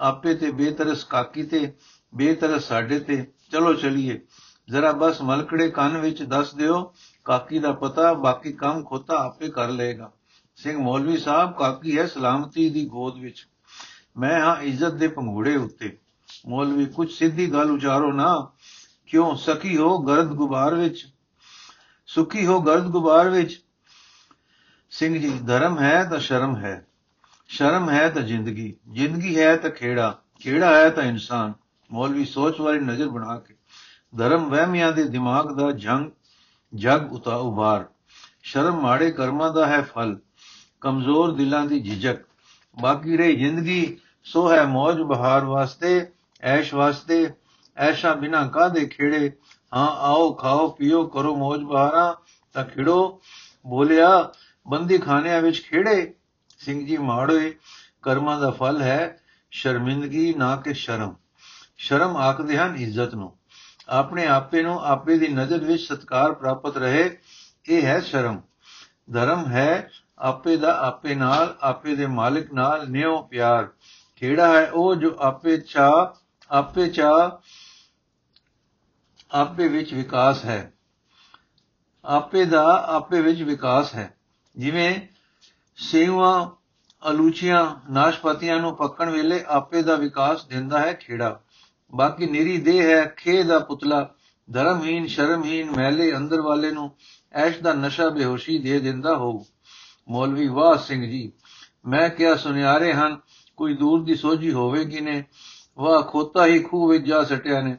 ਆਪੇ 0.00 0.34
ਤੇ 0.34 0.50
ਬੇਤਰਸ 0.50 1.04
ਕਾਕੀ 1.04 1.42
ਤੇ, 1.42 1.72
ਬੇਤਰਸ 2.14 2.64
ਸਾਡੇ 2.64 3.00
ਤੇ। 3.00 3.26
ਚਲੋ 3.52 3.74
ਚਲੀਏ। 3.74 4.20
ਜ਼ਰਾ 4.70 4.92
ਬਸ 4.92 5.22
ਮਲਕੜੇ 5.22 5.70
ਕੰਨ 5.70 5.98
ਵਿੱਚ 5.98 6.22
ਦੱਸ 6.22 6.54
ਦਿਓ, 6.54 6.94
ਕਾਕੀ 7.24 7.58
ਦਾ 7.58 7.72
ਪਤਾ, 7.72 8.12
ਬਾਕੀ 8.12 8.52
ਕੰਮ 8.52 8.84
ਖੋਤਾ 8.84 9.16
ਆਪੇ 9.16 9.48
ਕਰ 9.48 9.68
ਲਏਗਾ। 9.68 10.12
ਸਿੰਘ 10.56 10.78
ਮੌਲਵੀ 10.78 11.16
ਸਾਹਿਬ, 11.16 11.56
ਕਾਕੀ 11.58 11.98
ਹੈ 11.98 12.06
ਸਲਾਮਤੀ 12.06 12.70
ਦੀ 12.70 12.86
ਗੋਦ 12.86 13.18
ਵਿੱਚ। 13.18 13.48
ਮੈਂ 14.16 14.40
ਹਾਂ 14.40 14.56
ਇੱਜ਼ਤ 14.56 14.90
ਦੇ 14.90 15.08
ਪੰਘੂੜੇ 15.08 15.56
ਉੱਤੇ। 15.56 15.98
ਮੌਲਵੀ 16.48 16.86
ਕੁਝ 16.86 17.12
ਸਿੱਧੀ 17.12 17.52
ਗੱਲ 17.52 17.70
ਉਚਾਰੋ 17.70 18.12
ਨਾ। 18.12 18.52
ਕਿਉਂ? 19.06 19.36
ਸਕੀ 19.36 19.76
ਹੋ 19.76 19.98
ਗਰਦ 19.98 20.28
ਗੁਬਾਰ 20.28 20.74
ਵਿੱਚ। 20.74 21.06
ਸੁਖੀ 22.06 22.46
ਹੋ 22.46 22.60
ਗਰਦ 22.60 22.84
ਗੁਬਾਰ 22.84 23.28
ਵਿੱਚ। 23.28 23.64
ਸਿੰਘ 24.90 25.18
ਜੀ, 25.18 25.38
ਧਰਮ 25.46 25.78
ਹੈ 25.78 26.04
ਤਾਂ 26.04 26.18
ਸ਼ਰਮ 26.18 26.56
ਹੈ। 26.56 26.86
ਸ਼ਰਮ 27.50 27.90
ਹੈ 27.90 28.10
ਤਾਂ 28.10 28.22
ਜ਼ਿੰਦਗੀ 28.22 28.76
ਜ਼ਿੰਦਗੀ 28.90 29.40
ਹੈ 29.40 29.56
ਤਾਂ 29.56 29.70
ਖੇੜਾ 29.70 30.18
ਖੇੜਾ 30.40 30.76
ਹੈ 30.76 30.90
ਤਾਂ 30.90 31.02
ਇਨਸਾਨ। 31.02 31.52
ਮੌਲਵੀ 31.90 32.24
ਸੋਚ 32.24 32.60
ਵਾਲੀ 32.60 32.78
ਨਜ਼ਰ 32.78 33.08
ਬਣਾ 33.08 33.38
ਕੇ। 33.38 33.54
ਧਰਮ 34.18 34.48
ਵਹਿਮੀਆਂ 34.48 34.92
ਦੇ 34.92 35.04
ਦਿਮਾਗ 35.04 35.52
ਦਾ 35.52 35.70
ਜੰਗ, 35.70 36.10
ਜਗ 36.74 37.12
ਉਤਾ 37.12 37.36
ਉਬਾਰ 37.36 37.84
ਸ਼ਰਮ 38.42 38.80
ਮਾੜੇ 38.80 39.10
ਕਰਮਾਂ 39.10 39.52
ਦਾ 39.52 39.66
ਹੈ 39.66 39.82
ਫਲ, 39.82 40.18
ਕਮਜ਼ੋਰ 40.80 41.32
ਦਿਲਾਂ 41.32 41.64
ਦੀ 41.64 41.80
ਝਿਜਕ। 41.80 42.16
ਬਾਕੀ 42.80 43.16
ਰਹੀ 43.16 43.36
ਜ਼ਿੰਦਗੀ, 43.36 43.98
ਸੋ 44.24 44.52
ਹੈ 44.52 44.64
ਮौज 44.64 44.96
ਬਹਾਰ 45.04 45.44
ਵਾਸਤੇ, 45.44 46.12
ਐਸ਼ 46.42 46.74
ਵਾਸਤੇ, 46.74 47.30
ਐਸ਼ਾ 47.76 48.14
ਬਿਨਾ 48.14 48.46
ਕਾਦੇ 48.46 48.86
ਖੇੜੇ। 48.86 49.32
ਹਾਂ, 49.74 49.88
ਆਓ 49.88 50.32
ਖਾਓ, 50.32 50.68
ਪੀਓ, 50.68 51.06
ਕਰੋ 51.06 51.36
ਮौज 51.36 51.60
ਬਹਾਰਾਂ, 51.60 52.14
ਤਾਂ 52.52 52.64
ਖਿੜੋ। 52.64 53.20
ਬੋਲਿਆ, 53.66 54.32
ਬੰਦੀ 54.68 54.98
ਖਾਨਿਆਂ 54.98 55.42
ਵਿੱਚ 55.42 55.62
ਖੇੜੇ। 55.62 56.14
ਸਿੰਘ 56.60 56.86
ਜੀ 56.86 56.96
ਮਾੜੇ 56.96 57.58
ਕਰਮਾਂ 58.02 58.40
ਦਾ 58.40 58.50
ਫਲ 58.50 58.82
ਹੈ 58.82 59.18
ਸ਼ਰਮਿੰਦਗੀ 59.50 60.34
ਨਾ 60.34 60.56
ਕਿ 60.56 60.74
ਸ਼ਰਮ। 60.74 61.14
ਸ਼ਰਮ 61.78 62.16
ਆਖਦੇ 62.16 62.58
ਹਨ 62.58 62.76
ਇੱਜ਼ਤ 62.76 63.14
ਨੂੰ। 63.14 63.38
ਆਪਣੇ 63.88 64.26
ਆਪੇ 64.26 64.62
ਨੂੰ 64.62 64.84
ਆਪੇ 64.84 65.18
ਦੀ 65.18 65.28
ਨਜ਼ਰ 65.28 65.58
ਵਿੱਚ 65.58 65.82
ਸਤਕਾਰ 65.82 66.32
ਪ੍ਰਾਪਤ 66.32 66.76
ਰਹੇ, 66.76 67.18
ਇਹ 67.68 67.82
ਹੈ 67.82 68.00
ਸ਼ਰਮ। 68.00 68.40
ਧਰਮ 69.12 69.46
ਹੈ 69.46 69.90
ਆਪੇ 70.18 70.56
ਦਾ 70.56 70.78
ਆਪੇ 70.78 71.14
ਨਾਲ, 71.14 71.56
ਆਪੇ 71.60 71.96
ਦੇ 71.96 72.06
ਮਾਲਕ 72.06 72.52
ਨਾਲ 72.52 72.88
ਨਿਉ 72.88 73.22
ਪਿਆਰ। 73.22 73.68
ਕਿਹੜਾ 74.16 74.60
ਹੈ 74.60 74.70
ਉਹ 74.70 74.94
ਜੋ 74.94 75.16
ਆਪੇ 75.20 75.56
ਚਾ 75.56 76.14
ਆਪੇ 76.50 76.88
ਚਾ, 76.88 77.40
ਆਪੇ 79.30 79.68
ਵਿੱਚ 79.68 79.94
ਵਿਕਾਸ 79.94 80.44
ਹੈ। 80.44 80.72
ਆਪੇ 82.04 82.44
ਦਾ 82.44 82.84
ਆਪੇ 82.86 83.20
ਵਿੱਚ 83.20 83.42
ਵਿਕਾਸ 83.42 83.94
ਹੈ। 83.94 84.14
ਜਿਵੇਂ 84.56 85.08
ਸੇਵਾ, 85.82 86.56
ਅਲੂਚੀਆਂ, 87.10 87.92
ਨਾਸ਼ਪਤੀਆਂ 87.92 88.60
ਨੂੰ 88.60 88.76
ਪੱਕਣ 88.76 89.10
ਵੇਲੇ 89.10 89.44
ਆਪੇ 89.46 89.82
ਦਾ 89.82 89.94
ਵਿਕਾਸ 89.94 90.44
ਦਿੰਦਾ 90.44 90.80
ਹੈ 90.80 90.92
ਖੇੜਾ। 90.92 91.40
ਬਾਕੀ 91.94 92.26
ਨਿਰੀ 92.26 92.58
ਦੇਹ 92.58 92.82
ਹੈ 92.82 93.06
ਖੇ 93.06 93.42
ਦਾ 93.42 93.58
ਪੁਤਲਾ 93.58 94.14
ਧਰਮਹੀਨ 94.52 95.06
ਸ਼ਰਮਹੀਨ 95.06 95.70
ਮਹਿਲੇ 95.70 96.16
ਅੰਦਰ 96.16 96.40
ਵਾਲੇ 96.40 96.70
ਨੂੰ 96.70 96.96
ਐਸ਼ 97.32 97.58
ਦਾ 97.58 97.72
ਨਸ਼ਾ 97.72 98.08
ਬੇਹੋਸ਼ੀ 98.08 98.58
ਦੇ 98.58 98.80
ਦਿੰਦਾ 98.80 99.16
ਹੋ 99.16 99.46
ਮੌਲਵੀ 100.08 100.48
ਵਾਹ 100.48 100.76
ਸਿੰਘ 100.76 101.10
ਜੀ, 101.10 101.32
ਮੈਂ 101.86 102.08
ਕਿਹਾ, 102.08 102.34
ਸੁਨਿਆਰੇ 102.34 102.92
ਹਨ, 102.92 103.20
ਕੋਈ 103.56 103.74
ਦੂਰ 103.74 104.04
ਦੀ 104.04 104.14
ਸੋਝੀ 104.14 104.52
ਹੋਵੇਗੀ 104.52 105.00
ਨੇ 105.00 105.24
ਵਾਹ, 105.78 106.02
ਖੋਤਾ 106.02 106.46
ਹੀ 106.46 106.58
ਖੂਹ 106.58 106.88
ਵਿੱਚ 106.88 107.06
ਜਾ 107.06 107.24
ਸਟਿਆ 107.24 107.60
ਨੇ। 107.60 107.76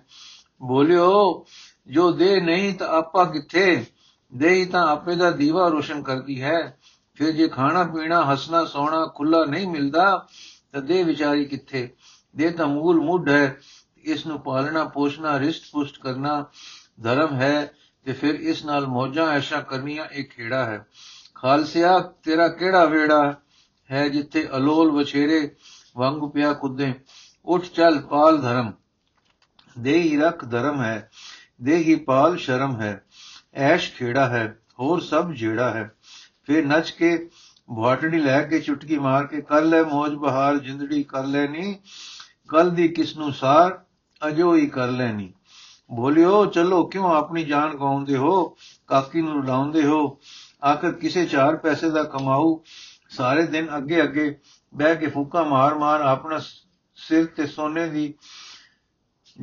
ਬੋਲਿਓ, 0.61 1.45
ਜੋ 1.87 2.11
ਦੇ 2.11 2.41
ਨਹੀਂ 2.41 2.73
ਤਾਂ 2.73 2.87
ਆਪਾ 2.87 3.25
ਕਿੱਥੇ? 3.25 3.85
ਦੇਹੀ 4.33 4.65
ਤਾਂ 4.65 4.87
ਆਪੇ 4.87 5.15
ਦਾ 5.15 5.31
ਦੀਵਾ 5.31 5.67
ਰੋਸ਼ਨ 5.67 6.03
ਕਰਦੀ 6.03 6.41
ਹੈ। 6.41 6.77
ਫਿਰ 7.21 7.31
ਜੇ 7.31 7.47
ਖਾਣਾ, 7.47 7.83
ਪੀਣਾ, 7.83 8.33
ਹਸਣਾ, 8.33 8.65
ਸੋਣਾ 8.65 9.05
ਖੁੱਲਾ 9.05 9.45
ਨਹੀਂ 9.45 9.67
ਮਿਲਦਾ, 9.67 10.27
ਤਾਂ 10.71 10.81
ਦੇ 10.81 11.03
ਵਿਚਾਰੀ 11.03 11.45
ਕਿੱਥੇ? 11.45 11.93
ਦੇ 12.35 12.49
ਤਾਂ 12.49 12.67
ਮੂਲ 12.67 13.01
ਮੁੱਢ 13.01 13.29
ਹੈ। 13.29 13.57
ਇਸ 14.03 14.25
ਨੂੰ 14.25 14.39
ਪਾਲਣਾ, 14.39 14.85
ਪੋਸ਼ਣਾ, 14.85 15.39
ਰਿਸ਼ਟ 15.39 15.63
ਪੁਸ਼ਟ 15.71 16.03
ਕਰਨਾ 16.03 16.45
ਧਰਮ 17.03 17.35
ਹੈ 17.35 17.71
ਤੇ 18.05 18.13
ਫਿਰ 18.13 18.35
ਇਸ 18.35 18.65
ਨਾਲ 18.65 18.87
ਮੌਜਾਂ 18.87 19.27
ਐਸ਼ਾ 19.27 19.61
ਕਰਨੀਆਂ 19.61 20.05
ਇਹ 20.05 20.25
ਖੇੜਾ 20.25 20.65
ਹੈ। 20.65 20.85
ਖਾਲਸਿਆ, 21.35 21.99
ਤੇਰਾ 21.99 22.47
ਕਿਹੜਾ 22.47 22.85
ਵੇੜਾ 22.85 23.37
ਹੈ 23.91 24.07
ਜਿੱਥੇ 24.07 24.49
ਅਲੋਲ 24.57 24.91
ਵਛੇਰੇ 24.91 25.55
ਵਾਂਗ 25.97 26.31
ਪਿਆ 26.31 26.53
ਕੁੱਦੇ? 26.53 26.93
ਉੱਠ 27.45 27.63
ਚੱਲ 27.63 27.99
ਪਾਲ 27.99 28.41
ਧਰਮ। 28.41 28.73
ਦੇਹੀ 29.79 30.17
ਰਖ 30.17 30.49
ਧਰਮ 30.51 30.81
ਹੈ। 30.81 31.09
ਦੇਹੀ 31.61 31.95
ਪਾਲ 31.95 32.37
ਸ਼ਰਮ 32.37 32.81
ਹੈ। 32.81 33.05
ਐਸ਼ 33.53 33.93
ਖੇੜਾ 33.93 34.29
ਹੈ। 34.29 34.59
ਹੋਰ 34.79 34.99
ਸਭ 34.99 35.31
ਜਿਹੜਾ 35.31 35.73
ਹੈ। 35.73 35.91
ਫਿਰ 36.43 36.65
ਨੱਚ 36.65 36.91
ਕੇ 36.91 37.29
ਬਾਟੜੀ 37.71 38.19
ਲੈ 38.19 38.41
ਕੇ 38.43 38.60
ਚੁਟਕੀ 38.60 39.00
ਮਾਰ 39.00 39.27
ਕੇ 39.27 39.41
ਕਰ 39.41 39.62
ਲੈ 39.62 39.83
ਮौज 39.83 40.12
ਬਹਾਰ, 40.12 40.57
ਜਿੰਦੜੀ 40.57 41.03
ਕਰ 41.03 41.24
ਲੈਣੀ 41.24 41.79
ਕੱਲ 42.50 42.71
ਦੀ 42.71 42.88
ਕਿਸ 42.88 43.17
ਨੂੰ 43.17 43.33
ਸਾਰ, 43.33 43.83
ਅਜੋ 44.27 44.55
ਹੀ 44.55 44.67
ਕਰ 44.67 44.88
ਲੈਣੀ 44.88 45.33
ਬੋਲਿਓ, 45.91 46.45
ਚਲੋ, 46.45 46.86
ਕਿਉਂ 46.86 47.15
ਆਪਣੀ 47.15 47.43
ਜਾਨ 47.43 47.75
ਗਵਾਉਂਦੇ 47.75 48.15
ਹੋ? 48.15 48.57
ਕਾਕੀ 48.88 49.21
ਨੂੰ 49.21 49.33
ਰੁਲਾਉਂਦੇ 49.33 49.83
ਹੋ? 49.83 50.17
ਆਖਰ 50.65 50.91
ਕਿਸੇ 50.91 51.25
ਚਾਰ 51.25 51.55
ਪੈਸੇ 51.55 51.89
ਦਾ 51.89 52.03
ਕਮਾਊ, 52.03 52.60
ਸਾਰੇ 53.10 53.43
ਦਿਨ 53.43 53.77
ਅੱਗੇ 53.77 54.03
ਅੱਗੇ 54.03 54.39
ਬਹਿ 54.75 54.95
ਕੇ 54.95 55.07
ਫੂਕਾ 55.07 55.43
ਮਾਰ 55.43 55.75
ਮਾਰ 55.75 56.01
ਆਪਣਾ 56.01 56.39
ਸਿਰ 56.95 57.25
ਤੇ 57.25 57.48
ਸੋਨੇ 57.48 57.88
ਦੀ 57.88 58.13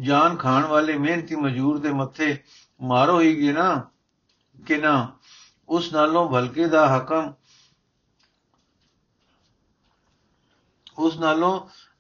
ਜਾਨ 0.01 0.37
ਖਾਣ 0.37 0.67
ਵਾਲੇ 0.67 0.99
ਮਿਹਨਤੀ 0.99 1.37
ਮਜ਼ਦੂਰ 1.37 1.79
ਦੇ 1.79 1.93
ਮੱਥੇ 1.93 2.37
ਮਾਰੋ 2.83 3.21
ਹੀ 3.21 3.43
ਗੇ 3.43 3.53
ਨਾ, 3.53 3.91
ਕਿ 4.67 4.77
ਨਾ। 4.77 5.18
ਉਸ 5.69 5.93
ਨਾਲੋਂ 5.93 6.29
ਭਲਕੇ 6.31 6.67
ਦਾ 6.67 6.87
ਹਕਮ 6.97 7.33
ਉਸ 10.99 11.19
ਨਾਲੋਂ 11.19 11.59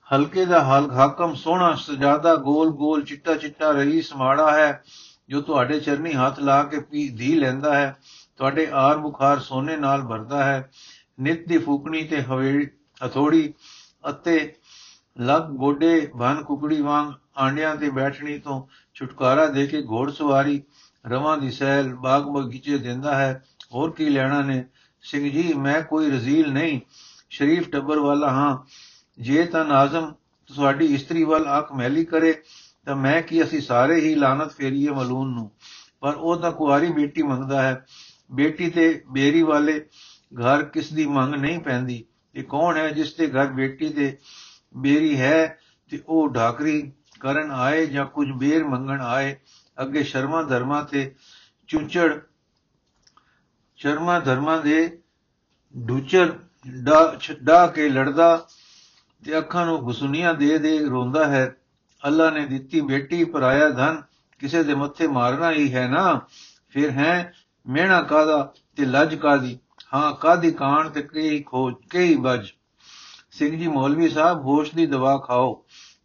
ਹਲਕੇ 0.08 0.44
ਦਾ 0.44 0.62
ਹਲ 0.64 0.90
ਹਾਕਮ 0.90 1.34
ਸੋਹਣਾ, 1.34 1.74
ਸਜਾਦਾ, 1.74 2.34
ਗੋਲ 2.36 2.70
ਗੋਲ, 2.70 3.04
ਚਿੱਟਾ 3.04 3.34
ਚਿੱਟਾ 3.34 3.70
ਰਹੀ 3.70 4.00
ਸਮਾੜਾ 4.02 4.50
ਹੈ, 4.52 4.82
ਜੋ 5.28 5.40
ਤੁਹਾਡੇ 5.40 5.80
ਚਰਨੀ 5.80 6.14
ਹੱਥ 6.14 6.38
ਲਾ 6.40 6.62
ਕੇ 6.62 6.80
ਪੀ 6.80 7.08
ਧੀ 7.08 7.34
ਲੈਂਦਾ 7.34 7.74
ਹੈ, 7.74 7.94
ਤੁਹਾਡੇ 8.36 8.66
ਆਰ 8.72 8.98
ਬੁਖਾਰ 8.98 9.38
ਸੋਨੇ 9.38 9.76
ਨਾਲ 9.76 10.02
ਭਰਦਾ 10.02 10.44
ਹੈ, 10.44 10.70
ਨਿਤ 11.20 11.46
ਦੀ 11.48 11.58
ਫੂਕਣੀ 11.58 12.02
ਤੇ 12.04 12.22
ਹਵੇ 12.22 12.66
ਹਥੋੜੀ 13.00 13.52
ਅਤੇ 14.10 14.38
ਲੱਗ 15.20 15.50
ਗੋਡੇ 15.56 16.10
ਬਨ 16.16 16.42
ਕੁਕੜੀ 16.42 16.80
ਵਾਂਗ 16.80 17.12
ਆਂਡਿਆਂ 17.38 17.74
ਤੇ 17.76 17.90
ਬੈਠਣੀ 17.90 18.38
ਤੋਂ 18.38 18.60
ਛੁਟਕਾਰਾ 18.96 19.46
ਦੇ 19.46 19.66
ਕੇ 19.66 19.82
ਘੋੜਸਵਾਰੀ 19.82 20.62
ਰਵਾਂ 21.04 21.36
ਦੀ 21.38 21.50
ਸੈਲ 21.50 21.94
ਬਾਗ 21.94 22.24
ਬਗੀਚੇ 22.28 22.78
ਦਿੰਦਾ 22.78 23.14
ਹੈ 23.14 23.42
ਹੋਰ 23.74 23.90
ਕੀ 23.90 24.08
ਲੈਣਾ 24.08 24.42
ਨੇ? 24.42 24.64
ਸਿੰਘ 25.02 25.30
ਜੀ, 25.30 25.54
ਮੈਂ 25.54 25.82
ਕੋਈ 25.82 26.10
ਰਜ਼ੀਲ 26.10 26.52
ਨਹੀਂ। 26.52 26.80
ਸ਼ਰੀਫ 27.30 27.70
ਟੱਬਰ 27.70 27.98
ਵਾਲਾ, 27.98 28.30
ਹਾਂ। 28.30 28.58
ਜੇ 29.22 29.44
ਤਾਂ 29.44 29.64
ਨਾਜ਼ਮ 29.64 30.12
ਤੁਹਾਡੀ 30.56 30.86
ਇਸਤਰੀ 30.86 31.24
ਵੱਲ 31.24 31.58
ਅੱਖ 31.58 31.72
ਮੈਲੀ 31.72 32.04
ਕਰੇ, 32.04 32.42
ਤਾਂ 32.84 32.96
ਮੈਂ 32.96 33.22
ਕੀ 33.22 33.42
ਅਸੀਂ 33.42 33.60
ਸਾਰੇ 33.60 34.00
ਹੀ 34.00 34.14
ਲਾਨਤ 34.14 34.52
ਫੇਰੀਏ 34.52 34.90
ਮਲੂਨ 34.90 35.34
ਨੂੰ? 35.34 35.50
ਪਰ 36.00 36.14
ਉਹ 36.14 36.36
ਤਾਂ 36.36 36.52
ਕੁਆਰੀ 36.52 36.92
ਬੇਟੀ 36.92 37.22
ਮੰਗਦਾ 37.22 37.62
ਹੈ। 37.62 37.86
ਬੇਟੀ 38.32 38.70
ਤੇ 38.70 39.02
ਬੇਰੀ 39.12 39.42
ਵਾਲੇ 39.42 39.80
ਘਰ 40.40 40.62
ਕਿਸ 40.62 40.92
ਦੀ 40.92 41.06
ਮੰਗ 41.06 41.34
ਨਹੀਂ 41.34 41.58
ਪੈਂਦੀ? 41.58 42.04
ਇਹ 42.34 42.44
ਕੌਣ 42.44 42.76
ਹੈ 42.76 42.88
ਜਿਸ 42.88 43.14
ਦੇ 43.14 43.26
ਘਰ 43.26 43.46
ਬੇਟੀ 43.46 43.88
ਤੇ 43.88 44.18
ਬੇਰੀ 44.76 45.20
ਹੈ 45.20 45.58
ਤੇ 45.90 46.02
ਉਹ 46.08 46.28
ਢਾਕਰੀ 46.28 46.92
ਕਰਨ 47.20 47.50
ਆਏ 47.50 47.86
ਜਾਂ 47.86 48.06
ਕੁਝ 48.06 48.30
ਬੇਰ 48.30 48.64
ਮੰਗਣ 48.64 49.00
ਆਏ? 49.00 49.36
ਅੱਗੇ 49.82 50.02
ਸ਼ਰਮਾ 50.02 50.42
ਧਰਮਾ 50.42 50.82
ਤੇ 50.82 51.14
ਚੁੰਚੜ 51.68 52.20
ਸ਼ਰਮਾ 53.78 54.18
ਧਰਮਾ 54.18 54.56
ਦੇ 54.56 54.98
ਡੂਚਰ 55.76 56.32
ਡਾ 57.42 57.66
ਕੇ 57.66 57.88
ਲੜਦਾ 57.88 58.46
ਤੇ 59.24 59.38
ਅੱਖਾਂ 59.38 59.64
ਨੂੰ 59.66 59.78
ਗੁਸੁਨੀਆਂ 59.78 60.34
ਦੇ 60.34 60.58
ਦੇ 60.58 60.78
ਰੋਂਦਾ 60.78 61.26
ਹੈ। 61.26 61.56
ਅੱਲਾ 62.02 62.30
ਨੇ 62.30 62.44
ਦਿੱਤੀ 62.46 62.80
ਬੇਟੀ, 62.80 63.24
ਪਰਾਇਆ 63.24 63.68
ਧਨ, 63.68 64.02
ਕਿਸੇ 64.38 64.62
ਦੇ 64.62 64.74
ਮੱਥੇ 64.74 65.06
ਮਾਰਨਾ 65.06 65.50
ਹੀ 65.50 65.74
ਹੈ 65.74 65.88
ਨਾ। 65.88 66.20
ਫਿਰ 66.70 66.90
ਹੈ, 66.90 67.32
ਮਿਹਣਾ 67.66 68.02
ਕਾਦਾ 68.02 68.52
ਤੇ 68.76 68.84
ਲੱਜ 68.84 69.14
ਕਾਦੀ 69.14 69.58
ਹਾਂ 69.94 70.12
ਕਾਦੀ 70.12 70.50
ਕਾਣ 70.50 70.88
ਤੇ 70.90 71.02
ਕਈ 71.02 71.42
ਖੋਜ 71.42 71.74
ਕਈ 71.90 72.16
ਬਜ 72.16 72.50
ਸਿੰਘ 73.30 73.56
ਜੀ 73.58 73.68
ਮੌਲਵੀ 73.68 74.08
ਸਾਹਿਬ, 74.08 74.38
ਹੋਸ਼ 74.38 74.74
ਦੀ 74.74 74.86
ਦਵਾ 74.86 75.16
ਖਾਓ। 75.18 75.64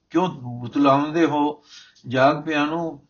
ਕਿਉਂ 0.10 0.30
ਬੁਤਲਾਉਂਦੇ 0.62 1.26
ਹੋ? 1.26 1.64
ਜਾਗ 2.08 2.44
ਪਿਆ 2.44 2.66
ਨੂੰ 2.66 3.02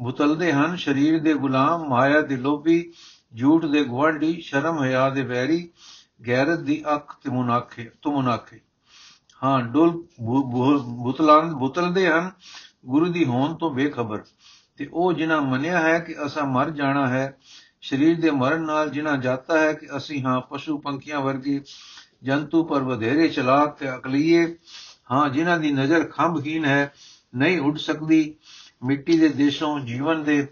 ਬੁਤਲਦੇ 0.00 0.52
ਹਨ, 0.52 0.76
ਸਰੀਰ 0.76 1.22
ਦੇ 1.22 1.34
ਗੁਲਾਮ, 1.34 1.88
ਮਾਇਆ 1.88 2.20
ਦੇ 2.20 2.36
ਲੋਭੀ। 2.36 2.92
ਝੂਠ 3.40 3.64
ਦੇ 3.64 3.84
ਗਵਾਂਢੀ 3.84 4.40
ਸ਼ਰਮ 4.40 4.84
ਹਿਆ 4.84 5.10
ਦੇ 5.10 5.22
ਵੈਰੀ, 5.22 5.70
ਗੈਰਤ 6.26 6.58
ਦੀ 6.58 6.84
ਅੱਖ 6.94 7.16
ਤੇ 7.22 7.30
ਮੁਨਾਖੇ, 7.30 7.90
ਤੂੰ 8.02 8.14
ਮੁਨਾਖੇ। 8.14 8.60
ਹਾਂ, 9.44 9.62
ਡੁਲ 9.62 10.06
ਬੁਤਲਾਂ 10.80 11.42
ਬੁਤਲਦੇ 11.42 12.08
ਹਨ, 12.08 12.30
ਗੁਰੂ 12.86 13.06
ਦੀ 13.06 13.24
ਹੋਣ 13.24 13.54
ਤੋਂ 13.54 13.70
ਬੇਖਬਰ। 13.70 14.22
ਤੇ 14.76 14.88
ਉਹ 14.92 15.12
ਜਿਨ੍ਹਾਂ 15.12 15.42
ਮੰਨਿਆ 15.42 15.80
ਹੈ 15.80 15.98
ਕਿ 15.98 16.14
ਅਸਾਂ 16.26 16.46
ਮਰ 16.46 16.70
ਜਾਣਾ 16.70 17.06
ਹੈ, 17.06 17.36
ਸਰੀਰ 17.82 18.20
ਦੇ 18.20 18.30
ਮਰਨ 18.30 18.62
ਨਾਲ 18.62 18.90
ਜਿਨ੍ਹਾਂ 18.90 19.16
ਜਾਤਾ 19.16 19.58
ਹੈ 19.58 19.72
ਕਿ 19.72 19.86
ਅਸੀਂ 19.96 20.22
ਹਾਂ 20.22 20.40
ਪਸ਼ੂ 20.40 20.78
ਪੰਖੀਆਂ 20.78 21.20
ਵਰਗੇ 21.20 21.62
ਜੰਤੂ 22.22 22.64
ਪਰ 22.64 22.82
ਵਧੇਰੇ 22.82 23.28
ਚਲਾਕ 23.28 23.78
ਤੇ 23.78 23.94
ਅਕਲੀਏ, 23.94 24.56
ਹਾਂ, 25.12 25.28
ਜਿਨ੍ਹਾਂ 25.28 25.58
ਦੀ 25.58 25.72
ਨਜ਼ਰ 25.72 26.04
ਖੰਭਹੀਨ 26.04 26.64
ਹੈ, 26.64 26.92
ਨਹੀਂ 27.34 27.60
ਉੱਡ 27.60 27.78
ਸਕਦੀ, 27.78 28.34
ਮਿੱਟੀ 28.84 29.18
ਦੇ 29.18 29.28
ਦੇਸ਼ੋਂ 29.28 29.80
ਜੀਵਨ 29.80 30.24
ਦੇ 30.24 30.46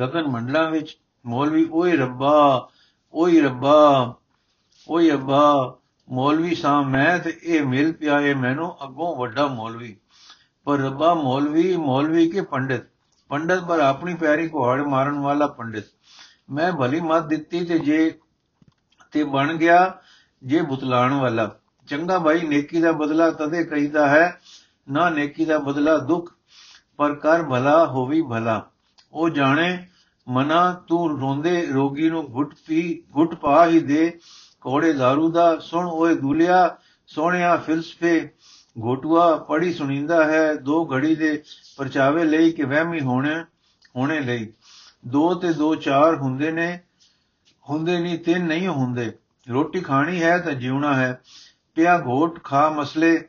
ਗगन 0.00 0.30
ਮੰਡਲਾਂ 0.30 0.70
ਵਿੱਚ 0.70 0.98
ਮੌਲਵੀ, 1.26 1.68
ਓਏ 1.72 1.96
ਰੱਬਾ 1.96 2.68
ਓਏ 3.14 3.40
ਰੱਬਾ, 3.40 4.14
ਓਏ 4.88 5.12
ਅੱਬਾ, 5.12 5.76
ਮੌਲਵੀ 6.10 6.54
ਸਾਂ 6.54 6.82
ਮੈਂ 6.82 7.18
ਤੇ 7.18 7.38
ਇਹ 7.42 7.62
ਮਿਲ 7.62 7.92
ਪਿਆ 7.92 8.20
ਏ 8.20 8.34
ਮੈਨੂੰ 8.34 8.84
ਅੱਗੋਂ 8.84 9.16
ਵੱਡਾ 9.16 9.46
ਮੌਲਵੀ। 9.46 9.96
ਪਰ 10.64 10.78
ਰੱਬਾ, 10.78 11.14
ਮੌਲਵੀ 11.14 11.76
ਮੌਲਵੀ 11.76 12.30
ਕੇ 12.30 12.40
ਪੰਡਿਤ? 12.40 12.82
ਪੰਡਿਤ 13.28 13.60
ਪਰ 13.60 13.80
ਆਪਣੀ 13.80 14.14
ਪਿਆਰੀ 14.14 14.48
ਕੋਹੜ 14.48 14.80
ਮਾਰਨ 14.80 15.18
ਵਾਲਾ 15.18 15.46
ਪੰਡਿਤ। 15.46 15.84
ਮੈਂ 16.50 16.72
ਭਲੀ 16.72 17.00
ਮਤ 17.00 17.22
ਦਿੱਤੀ 17.22 17.64
ਤੇ 17.64 17.78
ਜੇ, 17.78 18.18
ਤੇ 19.12 19.24
ਬਣ 19.24 19.54
ਗਿਆ 19.54 20.00
ਜੇ 20.42 20.62
ਬੁਤਲਾਣ 20.62 21.14
ਵਾਲਾ। 21.14 21.58
ਚੰਗਾ 21.86 22.18
ਭਾਈ, 22.18 22.40
ਨੇਕੀ 22.40 22.80
ਦਾ 22.80 22.92
ਬਦਲਾ 22.92 23.30
ਤਦੇ 23.30 23.64
ਕਹੀਦਾ 23.64 24.08
ਹੈ, 24.08 24.40
ਨਾ 24.88 25.10
ਨੇਕੀ 25.10 25.44
ਦਾ 25.44 25.58
ਬਦਲਾ 25.58 25.98
ਦੁੱਖ, 25.98 26.32
ਪਰ 26.96 27.14
ਕਰ 27.14 27.42
ਭਲਾ 27.42 27.86
ਹੋਵੀ 27.86 28.22
ਭਲਾ। 28.22 28.70
ਉਹ 29.12 29.30
ਜਾਣੇ 29.30 29.86
ਮਨਾ 30.28 30.72
ਤੂੰ 30.88 31.20
ਰੋਂਦੇ 31.20 31.66
ਰੋਗੀ 31.66 32.10
ਨੂੰ 32.10 32.34
ਘੁੱਟ 32.34 32.54
ਪੀ, 32.66 33.02
ਘੁੱਟ 33.16 33.34
ਪਾ 33.34 33.66
ਹੀ 33.66 33.80
ਦੇ। 33.80 34.18
ਕੋੜੇ 34.60 34.92
दारू 34.92 35.30
ਦਾ, 35.30 35.58
ਸੁਣ 35.58 35.86
ਓਏ 35.86 36.14
ਦੁਲਿਆ, 36.14 36.76
ਸੋਹਣਿਆ 37.06 37.56
ਫਿਲਸਫੇ। 37.56 38.30
ਘੋਟੂਆ 38.82 39.36
ਪੜੀ 39.36 39.72
ਸੁਣੀਂਦਾ 39.72 40.24
ਹੈ, 40.24 40.54
ਦੋ 40.54 40.88
ਘੜੀ 40.92 41.14
ਦੇ 41.14 41.42
ਪਰਚਾਵੇ 41.76 42.24
ਲਈ 42.24 42.52
ਕਿ 42.52 42.64
ਵਹਿਮੀ 42.64 43.00
ਹੋਣੇ 43.00 43.44
ਹੋਣੇ 43.96 44.20
ਲਈ। 44.20 44.52
ਦੋ 45.06 45.34
ਤੇ 45.34 45.52
ਦੋ 45.52 45.74
ਚਾਰ 45.74 46.16
ਹੁੰਦੇ 46.16 46.52
ਨੇ, 46.52 46.80
ਹੁੰਦੇ 47.70 48.00
ਨਹੀਂ 48.00 48.18
ਤਿੰਨ 48.18 48.46
ਨਹੀਂ 48.46 48.68
ਹੁੰਦੇ। 48.68 49.12
ਰੋਟੀ 49.50 49.80
ਖਾਣੀ 49.80 50.22
ਹੈ 50.22 50.38
ਤਾਂ 50.38 50.52
ਜਿਉਣਾ 50.52 50.94
ਹੈ। 50.94 51.20
ਪਿਆ 51.74 51.98
ਘੋਟ 52.06 52.44
ਖਾ 52.44 52.70
ਮਸਲੇ, 52.70 53.28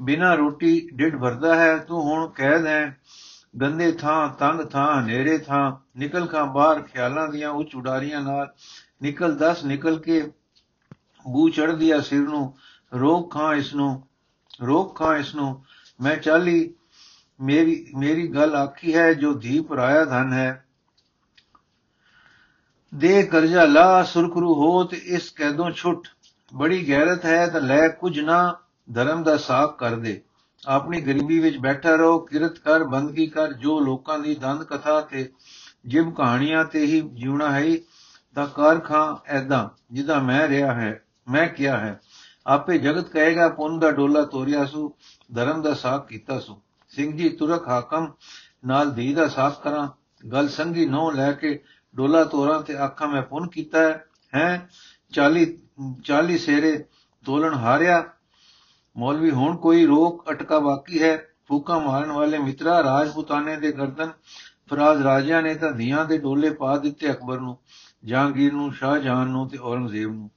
ਬਿਨਾ 0.00 0.34
ਰੋਟੀ 0.34 0.88
ਡਿੱਡ 0.94 1.16
ਭਰਦਾ 1.16 1.56
ਹੈ, 1.56 1.76
ਤੂੰ 1.76 2.02
ਹੁਣ 2.02 2.28
ਕੈਦ 2.28 2.66
ਹੈ 2.66 2.96
ਗੰਦੇ 3.60 3.92
ਥਾਂ, 3.92 4.28
ਤੰਗ 4.28 4.60
ਥਾਂ, 4.60 5.02
ਹਨੇਰੇ 5.02 5.38
ਥਾਂ, 5.38 5.76
ਨਿਕਲ 5.98 6.26
ਕਾ 6.26 6.44
ਬਾਹਰ, 6.44 6.82
ਖਿਆਲਾਂ 6.82 7.28
ਦੀਆਂ 7.28 7.50
ਉੱਚ 7.50 7.74
ਉਡਾਰੀਆਂ 7.74 8.20
ਨਾਲ, 8.20 8.52
ਨਿਕਲ 9.02 9.36
ਦਸ, 9.36 9.64
ਨਿਕਲ 9.64 9.98
ਕੇ 9.98 10.32
ਬੂ 11.28 11.48
ਚੜਦੀ 11.48 11.90
ਆ 11.90 12.00
ਸਿਰ 12.00 12.20
ਨੂੰ, 12.20 12.56
ਰੋਕ 12.94 13.34
ਖਾਂ 13.34 13.54
ਇਸ 13.54 13.74
ਨੂੰ, 13.74 14.06
ਰੋਕ 14.62 14.98
ਖਾਂ 14.98 15.16
ਇਸ 15.16 15.34
ਨੂੰ। 15.34 15.64
ਮੈਂ 16.00 16.16
ਚਾਲੀ, 16.16 16.74
ਮੇਰੀ 17.40 17.92
ਮੇਰੀ 17.98 18.28
ਗੱਲ 18.28 18.56
ਆਖੀ 18.56 18.94
ਹੈ, 18.94 19.12
ਜੋ 19.12 19.34
ਧੀ 19.34 19.60
ਪਰਾਇਆ 19.60 20.04
ਧਨ 20.04 20.32
ਹੈ। 20.32 20.66
ਦੇ 22.94 23.22
ਕਰਜ਼ਾ 23.22 23.64
ਲਾ, 23.64 24.02
ਸੁਰਖਰੂ 24.02 24.54
ਹੋ 24.54 24.84
ਤੇ 24.84 24.96
ਇਸ 24.96 25.30
ਕੈਦੋਂ 25.30 25.70
ਛੁੱਟ। 25.70 26.08
ਬੜੀ 26.54 26.88
ਗੈਰਤ 26.88 27.24
ਹੈ, 27.24 27.46
ਤਾਂ 27.46 27.60
ਲੈ 27.60 27.88
ਕੁਝ 27.88 28.20
ਨਾ, 28.20 28.58
ਧਰਮ 28.94 29.22
ਦਾ 29.22 29.36
ਸਾਖ 29.36 29.78
ਕਰ 29.78 29.96
ਦੇ। 29.96 30.22
ਆਪਣੀ 30.68 31.00
ਗਰੀਬੀ 31.00 31.38
ਵਿੱਚ 31.38 31.58
ਬੈਠਾ 31.58 31.94
ਰਹੋ, 31.94 32.18
ਕਿਰਤ 32.18 32.58
ਕਰ, 32.58 32.84
ਬੰਦਗੀ 32.84 33.26
ਕਰ, 33.26 33.52
ਜੋ 33.52 33.80
ਲੋਕਾਂ 33.80 34.18
ਦੀ 34.18 34.34
ਦੰਦ 34.34 34.62
ਕਥਾ 34.62 35.00
ਤੇ 35.00 35.30
ਜਿਵ 35.86 36.10
ਕਹਾਣੀਆਂ 36.10 36.64
ਤੇ 36.64 36.84
ਹੀ 36.84 37.00
ਜਿਉਣਾ 37.00 37.50
ਹੈ, 37.52 37.76
ਤਾਂ 38.34 38.46
ਕਰ 38.46 38.78
ਖਾਂ 38.78 39.16
ਐਦਾਂ 39.26 39.68
ਜਿਹਦਾ 39.92 40.18
ਮੈਂ 40.20 40.48
ਰਿਹਾ 40.48 40.74
ਹੈ, 40.74 41.04
ਮੈਂ 41.28 41.48
ਕਿਹਾ 41.48 41.78
ਹੈ। 41.78 42.00
ਆਪੇ 42.46 42.78
ਜਗਤ 42.78 43.08
ਕਹੇਗਾ, 43.08 43.48
ਪੁੰਨ 43.48 43.78
ਦਾ 43.78 43.90
ਡੋਲਾ 43.90 44.24
ਤੋਰਿਆ 44.24 44.64
ਸੂ, 44.64 44.94
ਧਰਮ 45.34 45.62
ਦਾ 45.62 45.74
ਸਾਖ 45.74 46.06
ਕੀਤਾ 46.06 46.38
ਸੂ। 46.40 46.60
ਸਿੰਘ 46.88 47.16
ਜੀ, 47.16 47.28
ਤੁਰਕ 47.28 47.68
ਹਾਕਮ 47.68 48.12
ਨਾਲ 48.66 48.90
ਦੀ 48.90 49.14
ਦਾ 49.14 49.28
ਸਾਖ 49.28 49.62
ਕਰਾਂ। 49.62 49.88
ਗੱਲ 50.28 50.48
ਸੰਗੀ 50.48 50.86
ਨੋ 50.86 51.10
ਲੈ 51.10 51.32
ਕੇ 51.32 51.62
ਡੋਲਾ 51.96 52.24
ਤੋਰਾਂ 52.24 52.62
ਤੇ 52.62 52.76
ਆਖਾਂ, 52.76 53.08
ਮੈਂ 53.08 53.22
ਪੁੰਨ 53.22 53.48
ਕੀਤਾ 53.48 53.78
ਹੈ 54.34 54.68
40 55.12 55.46
40 56.04 56.38
ਸੇਰੇ 56.38 56.84
ਤੋਲਣ 57.24 57.54
ਹਾਰਿਆ 57.54 58.04
ਮੌਲਵੀ, 58.96 59.30
ਹੁਣ 59.30 59.56
ਕੋਈ 59.56 59.86
ਰੋਕ 59.86 60.30
ਅਟਕਾ 60.30 60.58
ਬਾਕੀ 60.58 61.02
ਹੈ। 61.02 61.16
ਫੂਕਾ 61.48 61.78
ਮਾਰਨ 61.78 62.12
ਵਾਲੇ 62.12 62.38
ਮਿੱਤਰਾ, 62.38 62.82
ਰਾਜਪੂਤਾਨੇ 62.82 63.56
ਦੇ 63.56 63.72
ਗਰਦਨ 63.72 64.10
ਫਰਾਜ਼ 64.68 65.02
ਰਾਜਿਆਂ 65.02 65.42
ਨੇ 65.42 65.54
ਤਾਂ 65.54 65.70
ਧੀਆਂ 65.72 66.04
ਦੇ 66.04 66.18
ਡੋਲੇ 66.18 66.50
ਪਾ 66.50 66.76
ਦਿੱਤੇ 66.76 67.10
ਅਕਬਰ 67.10 67.40
ਨੂੰ, 67.40 67.56
ਜਹਾਂਗੀਰ 68.04 68.52
ਨੂੰ, 68.52 68.72
ਸ਼ਾਹਜਹਾਨ 68.72 69.28
ਨੂੰ 69.28 69.48
ਤੇ 69.48 69.58
ਔਰੰਗਜ਼ੇਬ 69.58 70.12
ਨੂੰ। 70.12 70.30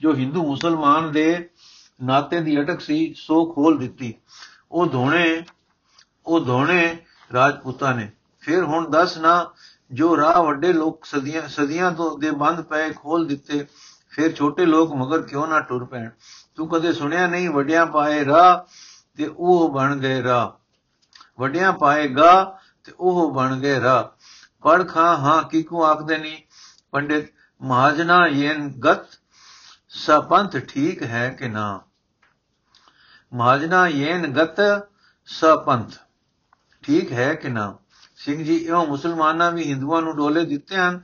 ਜੋ 0.00 0.14
ਹਿੰਦੂ 0.14 0.46
ਮੁਸਲਮਾਨ 0.46 1.12
ਦੇ 1.12 1.48
ਨਾਤੇ 2.02 2.40
ਦੀ 2.40 2.60
ਅਟਕ 2.60 2.80
ਸੀ, 2.80 3.14
ਸੋ 3.16 3.44
ਖੋਲ 3.52 3.78
ਦਿੱਤੀ। 3.78 4.14
ਉਹ 4.72 4.86
ਧੋਣੇ 4.86 5.42
ਉਹ 6.26 6.40
ਧੋਣੇ 6.40 6.96
ਰਾਜਪੂਤਾਂ 7.34 7.94
ਨੇ 7.94 8.10
ਫਿਰ 8.40 8.62
ਹੁਣ 8.64 8.90
ਦੱਸ 8.90 9.18
ਨਾ, 9.18 9.50
ਜੋ 9.92 10.16
ਰਾਹ 10.16 10.42
ਵੱਡੇ 10.42 10.72
ਲੋਕ 10.72 11.04
ਸਦੀਆਂ 11.04 11.48
ਸਦੀਆਂ 11.48 11.90
ਤੋਂ 11.92 12.18
ਦੇ 12.18 12.30
ਬੰਦ 12.30 12.60
ਪਏ 12.60 12.92
ਖੋਲ 12.92 13.26
ਦਿੱਤੇ, 13.26 13.66
ਫਿਰ 14.10 14.32
ਛੋਟੇ 14.32 14.66
ਲੋਕ 14.66 14.94
ਮਗਰ 14.94 15.22
ਕਿਉਂ 15.22 15.46
ਨਾ 15.46 15.60
ਟੁਰ 15.60 15.84
ਪੈਣ? 15.84 16.10
ਤੂੰ 16.54 16.68
ਕਦੇ 16.68 16.92
ਸੁਣਿਆ 16.92 17.26
ਨਹੀਂ, 17.26 17.50
ਵੱਡਿਆਂ 17.50 17.86
ਪਾਏ 17.86 18.24
ਰਾਹ 18.24 18.72
ਤੇ 19.16 19.26
ਉਹ 19.26 19.74
ਬਣ 19.74 19.96
ਗਏ 19.96 20.22
ਰਾਹ। 20.22 20.50
ਵੱਡਿਆਂ 21.40 21.72
ਪਾਏਗਾ 21.72 22.58
ਤੇ 22.84 22.92
ਉਹ 23.00 23.34
ਬਣ 23.34 23.56
ਗਏ 23.56 23.80
ਰਾਹ। 23.80 24.04
ਪੜ 24.62 24.88
ਖਾਂ, 24.88 25.16
ਹਾਂ, 25.16 25.42
ਕਿਕੂ 25.42 25.84
ਆਖਦੇ 25.84 26.18
ਨਹੀਂ 26.18 26.42
ਪੰਡਿਤ 26.90 27.32
ਮਹਾਜਨਾ 27.62 28.26
ਯੇਨ 28.26 28.68
ਗਤ 28.68 29.06
ਸਪੰਥ 29.88 30.56
ਠੀਕ 30.56 31.02
ਹੈ 31.02 31.28
ਕਿ 31.28 31.48
ਨਾ? 31.48 31.80
ਮਹਾਜਨਾ 33.32 33.88
ਯੇਨ 33.88 34.32
ਗਤ 34.32 34.88
ਸਪੰਥ 35.26 35.94
ਠੀਕ 36.82 37.12
ਹੈ 37.12 37.34
ਕਿ 37.34 37.48
ਨਾ? 37.48 37.78
ਸਿੰਘ 38.16 38.44
ਜੀ 38.44 38.56
ਇਹੋ 38.56 38.86
ਮੁਸਲਮਾਨਾਂ 38.86 39.52
ਵੀ 39.52 39.64
ਹਿੰਦੂਆਂ 39.64 40.02
ਨੂੰ 40.02 40.16
ਡੋਲੇ 40.16 40.44
ਦਿੱਤੇ 40.44 40.76
ਹਨ। 40.76 41.02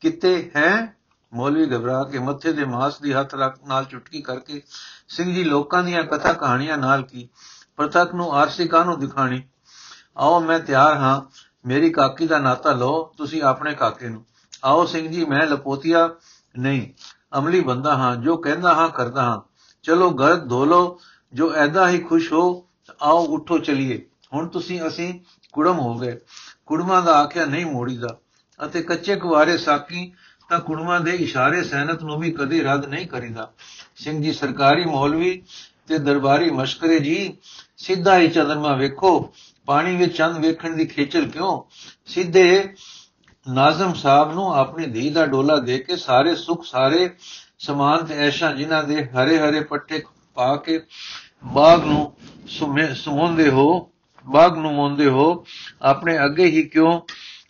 ਕਿਤੇ 0.00 0.50
ਹੈ? 0.56 0.96
ਮੌਲਵੀ 1.34 1.76
ਘਬਰਾ 1.76 2.04
ਕੇ 2.04 2.18
ਮੱਥੇ 2.18 2.52
ਦੇ 2.52 2.64
ਮਾਸ 2.64 3.00
ਦੀ 3.00 3.12
ਹੱਥ 3.12 3.34
ਰੱਖ 3.34 3.64
ਨਾਲ 3.66 3.84
ਚੁਟਕੀ 3.84 4.22
ਕਰਕੇ 4.22 4.62
ਸਿੰਘ 5.08 5.34
ਜੀ 5.34 5.44
ਲੋਕਾਂ 5.44 5.82
ਦੀਆਂ 5.82 6.04
ਕਥਾ 6.04 6.32
ਕਹਾਣੀਆਂ 6.32 6.78
ਨਾਲ 6.78 7.02
ਕੀ, 7.02 7.28
ਪ੍ਰਤੱਖ 7.76 8.14
ਨੂੰ 8.14 8.34
ਆਰਸਿਕਾ 8.34 8.84
ਨੂੰ 8.84 9.00
ਦਿਖਾਣੀ 9.00 9.42
ਆਓ 10.16 10.40
ਮੈਂ 10.40 10.60
ਤਿਆਰ 10.60 10.96
ਹਾਂ, 10.96 11.20
ਮੇਰੀ 11.66 11.90
ਕਾਕੀ 11.90 12.26
ਦਾ 12.26 12.38
ਨਾਤਾ 12.38 12.72
ਲਓ, 12.72 13.12
ਤੁਸੀਂ 13.16 13.42
ਆਪਣੇ 13.42 13.74
ਕਾਕੇ 13.74 14.08
ਨੂੰ। 14.08 14.24
ਆਓ 14.64 14.86
ਸਿੰਘ 14.86 15.08
ਜੀ, 15.08 15.24
ਮੈਂ 15.24 15.46
ਲਪੋਤੀਆ, 15.46 16.10
ਨਹੀਂ, 16.58 16.92
ਅਮਲੀ 17.38 17.60
ਬੰਦਾ 17.60 17.96
ਹਾਂ, 17.96 18.16
ਜੋ 18.16 18.36
ਕਹਿੰਦਾ 18.36 18.74
ਹਾਂ, 18.74 18.88
ਕਰਦਾ 18.88 19.22
ਹਾਂ। 19.22 19.40
ਚਲੋ 19.82 20.10
ਘਰ 20.10 20.36
ਧੋ 20.36 20.64
ਲਓ, 20.64 21.00
ਜੋ 21.32 21.54
ਐਦਾ 21.54 21.88
ਹੀ 21.88 21.98
ਖੁਸ਼ 21.98 22.32
ਹੋ, 22.32 22.68
ਆਓ 23.02 23.26
ਉਠੋ 23.26 23.58
ਚਲਿਏ। 23.58 24.06
ਹੁਣ 24.32 24.48
ਤੁਸੀਂ 24.48 24.86
ਅਸੀਂ 24.86 25.20
ਕੁੜਮ 25.52 25.78
ਹੋ 25.78 25.98
ਗਏ। 25.98 26.20
ਕੁੜਮਾਂ 26.66 27.02
ਦਾ 27.02 27.18
ਆਖਿਆ 27.18 27.44
ਨਹੀਂ 27.44 27.66
ਮੋੜੀਦਾ। 27.66 28.18
ਅਤੇ 28.66 28.82
ਕੱਚੇ 28.82 29.16
ਕੁਵਾਰੇ 29.16 29.58
ਸਾਕੀ 29.58 30.12
ਤਾਂ 30.52 30.58
ਕੁੜਮਾ 30.60 30.98
ਦੇ 30.98 31.12
ਇਸ਼ਾਰੇ 31.16 31.62
ਸੈਨਤ 31.64 32.02
ਨੂੰ 32.02 32.18
ਵੀ 32.20 32.30
ਕਦੇ 32.30 32.62
ਰੱਦ 32.62 32.84
ਨਹੀਂ 32.86 33.06
ਕਰੀਦਾ। 33.06 33.50
ਸਿੰਘ 33.96 34.22
ਜੀ, 34.22 34.32
ਸਰਕਾਰੀ 34.32 34.84
ਮੌਲਵੀ 34.84 35.30
ਤੇ 35.88 35.98
ਦਰਬਾਰੀ 35.98 36.50
ਮਸ਼ਕਰੇ 36.50 36.98
ਜੀ, 37.00 37.36
ਸਿੱਧਾ 37.76 38.18
ਹੀ 38.18 38.28
ਚੰਦਰਮਾ 38.28 38.74
ਵੇਖੋ, 38.76 39.12
ਪਾਣੀ 39.68 39.94
ਵਿੱਚ 39.96 40.16
ਚੰਦ 40.16 40.38
ਵੇਖਣ 40.38 40.76
ਦੀ 40.76 40.84
ਖੇਚਲ 40.86 41.28
ਕਿਉਂ? 41.28 41.62
ਸਿੱਧੇ 42.06 42.74
ਨਾਜ਼ਮ 43.46 43.94
ਸਾਹਿਬ 43.94 44.34
ਨੂੰ 44.34 44.52
ਆਪਣੀ 44.54 44.86
ਧੀ 44.86 45.08
ਦਾ 45.10 45.24
ਡੋਲਾ 45.26 45.56
ਦੇ 45.60 45.78
ਕੇ 45.78 45.96
ਸਾਰੇ 45.96 46.34
ਸੁਖ, 46.36 46.64
ਸਾਰੇ 46.64 47.10
ਸਮਾਨ 47.58 48.04
ਤੇ 48.06 48.18
ਐਸ਼ਾ 48.26 48.52
ਜਿਨ੍ਹਾਂ 48.52 48.82
ਦੇ 48.84 49.04
ਹਰੇ 49.06 49.38
ਹਰੇ 49.38 49.60
ਪੱਟੇ 49.64 50.02
ਪਾ 50.36 50.54
ਕੇ 50.56 50.80
ਬਾਗ 51.54 51.84
ਨੂੰ 51.84 52.12
ਸੁਮੋਂਦੇ 52.94 53.48
ਹੋ, 53.48 53.90
ਬਾਗ 54.26 54.58
ਨੂੰ 54.58 54.74
ਮੋਂਦੇ 54.74 55.06
ਹੋ, 55.06 55.44
ਆਪਣੇ 55.82 56.18
ਅੱਗੇ 56.24 56.46
ਹੀ 56.46 56.62
ਕਿਉਂ 56.68 57.00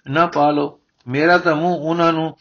ਨਾ 0.08 0.26
ਪਾ 0.26 0.50
ਲੋ 0.50 0.78
ਮੇਰਾ 1.06 1.36
ਤਾਂ 1.38 1.54
ਮੂੰਹ 1.56 1.80
ਉਹਨਾਂ 1.80 2.12
ਨੂੰ 2.12 2.36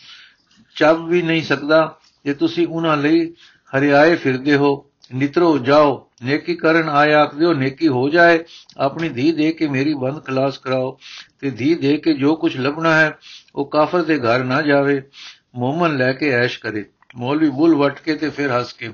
ਚੱਬ 0.75 1.07
ਵੀ 1.07 1.21
ਨਹੀਂ 1.21 1.41
ਸਕਦਾ। 1.43 1.97
ਜੇ 2.25 2.33
ਤੁਸੀਂ 2.33 2.67
ਉਹਨਾਂ 2.67 2.97
ਲਈ 2.97 3.33
ਹਰਿਆਏ 3.71 4.15
ਫਿਰਦੇ 4.15 4.55
ਹੋ, 4.55 4.71
ਨਿਤਰੋ 5.13 5.57
ਜਾਓ, 5.57 6.09
ਨੇਕੀ 6.23 6.55
ਕਰਨ 6.55 6.89
ਆਏ 6.89 7.13
ਆਖਦੇ 7.13 7.45
ਹੋ, 7.45 7.53
ਨੇਕੀ 7.53 7.87
ਹੋ 7.87 8.07
ਜਾਏ, 8.09 8.39
ਆਪਣੀ 8.77 9.09
ਧੀ 9.09 9.31
ਦੇ 9.31 9.51
ਕੇ 9.51 9.67
ਮੇਰੀ 9.67 9.93
ਬੰਦ 9.93 10.23
ਖਲਾਸ 10.25 10.57
ਕਰਾਓ। 10.57 10.97
ਤੇ 11.39 11.49
ਧੀ 11.49 11.73
ਦੇ 11.75 11.97
ਕੇ 11.97 12.13
ਜੋ 12.13 12.35
ਕੁਝ 12.35 12.55
ਲੱਭਣਾ 12.57 12.93
ਹੈ, 12.95 13.17
ਉਹ 13.55 13.65
ਕਾਫਰ 13.65 14.01
ਦੇ 14.01 14.17
ਘਰ 14.19 14.43
ਨਾ 14.43 14.61
ਜਾਵੇ, 14.61 15.01
ਮੋਮਨ 15.55 15.97
ਲੈ 15.97 16.11
ਕੇ 16.13 16.29
ਐਸ਼ 16.31 16.59
ਕਰੇ। 16.59 16.85
ਮੌਲਵੀ 17.15 17.49
ਬੁੱਲ 17.49 17.75
ਵਟ 17.75 17.99
ਕੇ 17.99 18.15
ਤੇ 18.15 18.29
ਫਿਰ 18.29 18.51
ਹੱਸ 18.51 18.73
ਕੇ, 18.73 18.91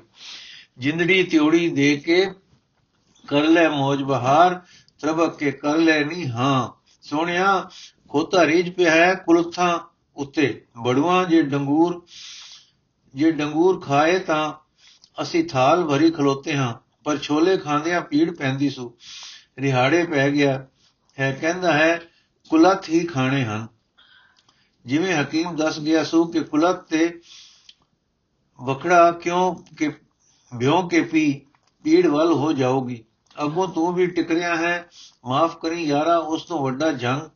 ਜਿੰਦੜੀ 0.77 1.23
ਤਿਉੜੀ 1.23 1.69
ਦੇ 1.69 1.95
ਕੇ 1.97 2.25
ਕਰ 3.27 3.43
ਲੈ 3.43 3.67
ਮੋਜ 3.69 4.01
ਬਹਾਰ 4.03 4.61
ਤਰਬਕ 5.01 5.37
ਕੇ 5.37 5.51
ਕਰ 5.51 5.77
ਲੈ 5.77 6.03
ਨਹੀਂ 6.03 6.27
ਹਾਂ। 6.27 6.69
ਸੋਹਣਿਆ, 7.01 7.69
ਖੋਤਾ 8.09 8.45
ਰੀਜ 8.45 8.69
ਪਿਆ 8.69 8.91
ਹੈ 8.91 9.13
ਕੁਲਥਾਂ 9.15 9.77
ਉੱਤੇ 10.17 10.65
ਬੜੂਆਂ 10.83 11.25
ਜੇ 11.25 11.41
ਡੰਗੂਰ 11.41 12.05
ਜੇ 13.15 13.31
ਡੰਗੂਰ 13.31 13.79
ਖਾਏ 13.81 14.19
ਤਾਂ 14.19 14.53
ਅਸੀਂ 15.21 15.43
ਥਾਲ 15.49 15.83
ਭਰੀ 15.85 16.11
ਖਲੋਤੇ 16.11 16.55
ਹਾਂ, 16.57 16.73
ਪਰ 17.03 17.17
ਛੋਲੇ 17.17 17.57
ਖਾਂਦਿਆਂ 17.57 18.01
ਪੀੜ 18.01 18.35
ਪੈਂਦੀ 18.37 18.69
ਸੂ। 18.69 18.97
ਰਿਹਾੜੇ 19.57 20.03
ਪੈ 20.03 20.29
ਗਿਆ, 20.31 20.67
ਹੈ 21.19 21.31
ਕਹਿੰਦਾ 21.41 21.73
ਹੈ, 21.73 21.99
ਕੁਲਤ 22.49 22.89
ਹੀ 22.89 23.05
ਖਾਣੇ 23.05 23.43
ਹਨ। 23.45 23.67
ਜਿਵੇਂ 24.85 25.15
ਹਕੀਮ 25.15 25.55
ਦੱਸ 25.55 25.79
ਗਿਆ 25.79 26.03
ਸੂ 26.03 26.25
ਕਿ 26.25 26.39
ਕੁਲਤ 26.39 26.75
ਤੇ 26.75 27.21
ਵਕੜਾ 28.59 29.11
ਕਿਉਂ 29.11 29.55
ਕਿ 29.77 29.89
ਭਿਉਂ 30.51 30.89
ਕੇ 30.89 31.01
ਪੀ, 31.01 31.41
ਪੀੜ 31.83 32.07
ਵੱਲ 32.07 32.33
ਹੋ 32.33 32.51
ਜਾਊਗੀ। 32.53 33.03
ਅੱਗੋਂ 33.43 33.67
ਤੂੰ 33.67 33.93
ਵੀ 33.93 34.07
ਟਿਕਰਿਆ 34.07 34.55
ਹੈ, 34.55 34.89
ਮਾਫ 35.25 35.57
ਕਰੀ 35.61 35.83
ਯਾਰਾ, 35.83 36.17
ਉਸ 36.17 36.43
ਤੋਂ 36.43 36.63
ਵੱਡਾ 36.63 36.91
ਜੰਗ 36.91 37.29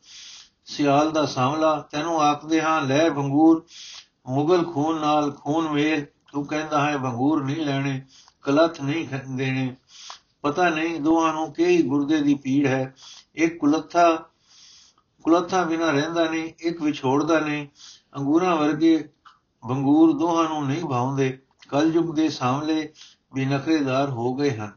ਸਿਆਲ 0.71 1.11
ਦਾ 1.11 1.25
ਸਾਹਮਣਾ 1.25 1.81
ਤੈਨੂੰ 1.81 2.21
ਆਖਦੇ 2.21 2.61
ਹਾਂ, 2.61 2.81
ਲੈ 2.81 3.09
ਭੰਗੂਰ 3.09 3.65
ਮੁਗਲ 4.27 4.63
ਖੂਨ 4.63 4.99
ਨਾਲ 4.99 5.31
ਖੂਨ 5.31 5.67
ਮੇਲ 5.69 6.05
ਤੂੰ 6.31 6.45
ਕਹਿੰਦਾ 6.45 6.89
ਹੈ 6.89 6.97
ਭੰਗੂਰ 6.97 7.43
ਨਹੀਂ 7.43 7.65
ਲੈਣੇ, 7.65 8.01
ਕਲਥ 8.41 8.81
ਨਹੀਂ 8.81 9.07
ਦੇਣੇ। 9.35 9.75
ਪਤਾ 10.41 10.69
ਨਹੀਂ 10.69 10.99
ਦੋਹਾਂ 11.01 11.33
ਨੂੰ 11.33 11.53
ਕਿਹੀ 11.53 11.81
ਗੁਰਦੇ 11.81 12.21
ਦੀ 12.21 12.33
ਪੀੜ 12.33 12.67
ਹੈ। 12.67 12.95
ਇੱਕ 13.35 13.57
ਕੁਲੱਥਾ 13.59 14.25
ਕੁਲੱਥਾ 15.23 15.63
ਬਿਨਾ 15.63 15.91
ਰਹਿੰਦਾ 15.91 16.29
ਨਹੀਂ, 16.29 16.53
ਇੱਕ 16.59 16.81
ਵਿਛੋੜਦਾ 16.81 17.39
ਨਹੀਂ। 17.39 17.67
ਅੰਗੂਰਾਂ 18.17 18.55
ਵਰਗੇ 18.55 19.09
ਭੰਗੂਰ 19.69 20.13
ਦੋਹਾਂ 20.13 20.49
ਨੂੰ 20.49 20.67
ਨਹੀਂ 20.67 20.85
ਭਾਉਂਦੇ। 20.85 21.39
ਕਲਯੁਗ 21.69 22.15
ਦੇ 22.15 22.29
ਸਾਹਮਣੇ 22.29 22.89
ਵੀ 23.33 23.45
ਨਖਰੇਦਾਰ 23.45 24.09
ਹੋ 24.09 24.33
ਗਏ 24.35 24.57
ਹਨ। 24.57 24.71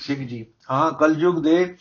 ਸਿੰਘ 0.00 0.28
ਜੀ, 0.28 0.46
ਹਾਂ, 0.70 0.92
ਕਲਯੁਗ 0.92 1.42
ਦੇ 1.42 1.76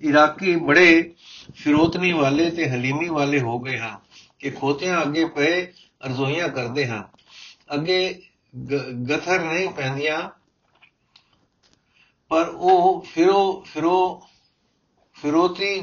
ਇਰਾਕੀ 0.00 0.56
ਬੜੇ 0.56 1.14
ਫਿਰੋਤਨੀ 1.54 2.12
ਵਾਲੇ 2.12 2.50
ਤੇ 2.50 2.68
ਹਲੀਮੀ 2.70 3.08
ਵਾਲੇ 3.08 3.40
ਹੋ 3.40 3.58
ਗਏ 3.60 3.78
ਹਨ 3.78 3.98
ਕਿ 4.38 4.50
ਖੋਤਿਆਂ 4.50 5.02
ਅੱਗੇ 5.02 5.24
ਪਏ 5.24 5.64
ਅਰਜ਼ੋਈਆਂ 6.06 6.48
ਕਰਦੇ 6.48 6.86
ਹਨ 6.86 7.04
ਅੱਗੇ 7.74 8.22
ਗਥਰ 9.08 9.40
ਨਹੀਂ 9.40 9.68
ਪੈਂਦੀਆਂ, 9.68 10.28
ਪਰ 12.30 12.48
ਉਹ 12.48 13.00
ਫਿਰੋ 13.02 13.60
ਫਿਰੋ, 13.66 14.22
ਫਿਰੋਤੀ 15.16 15.80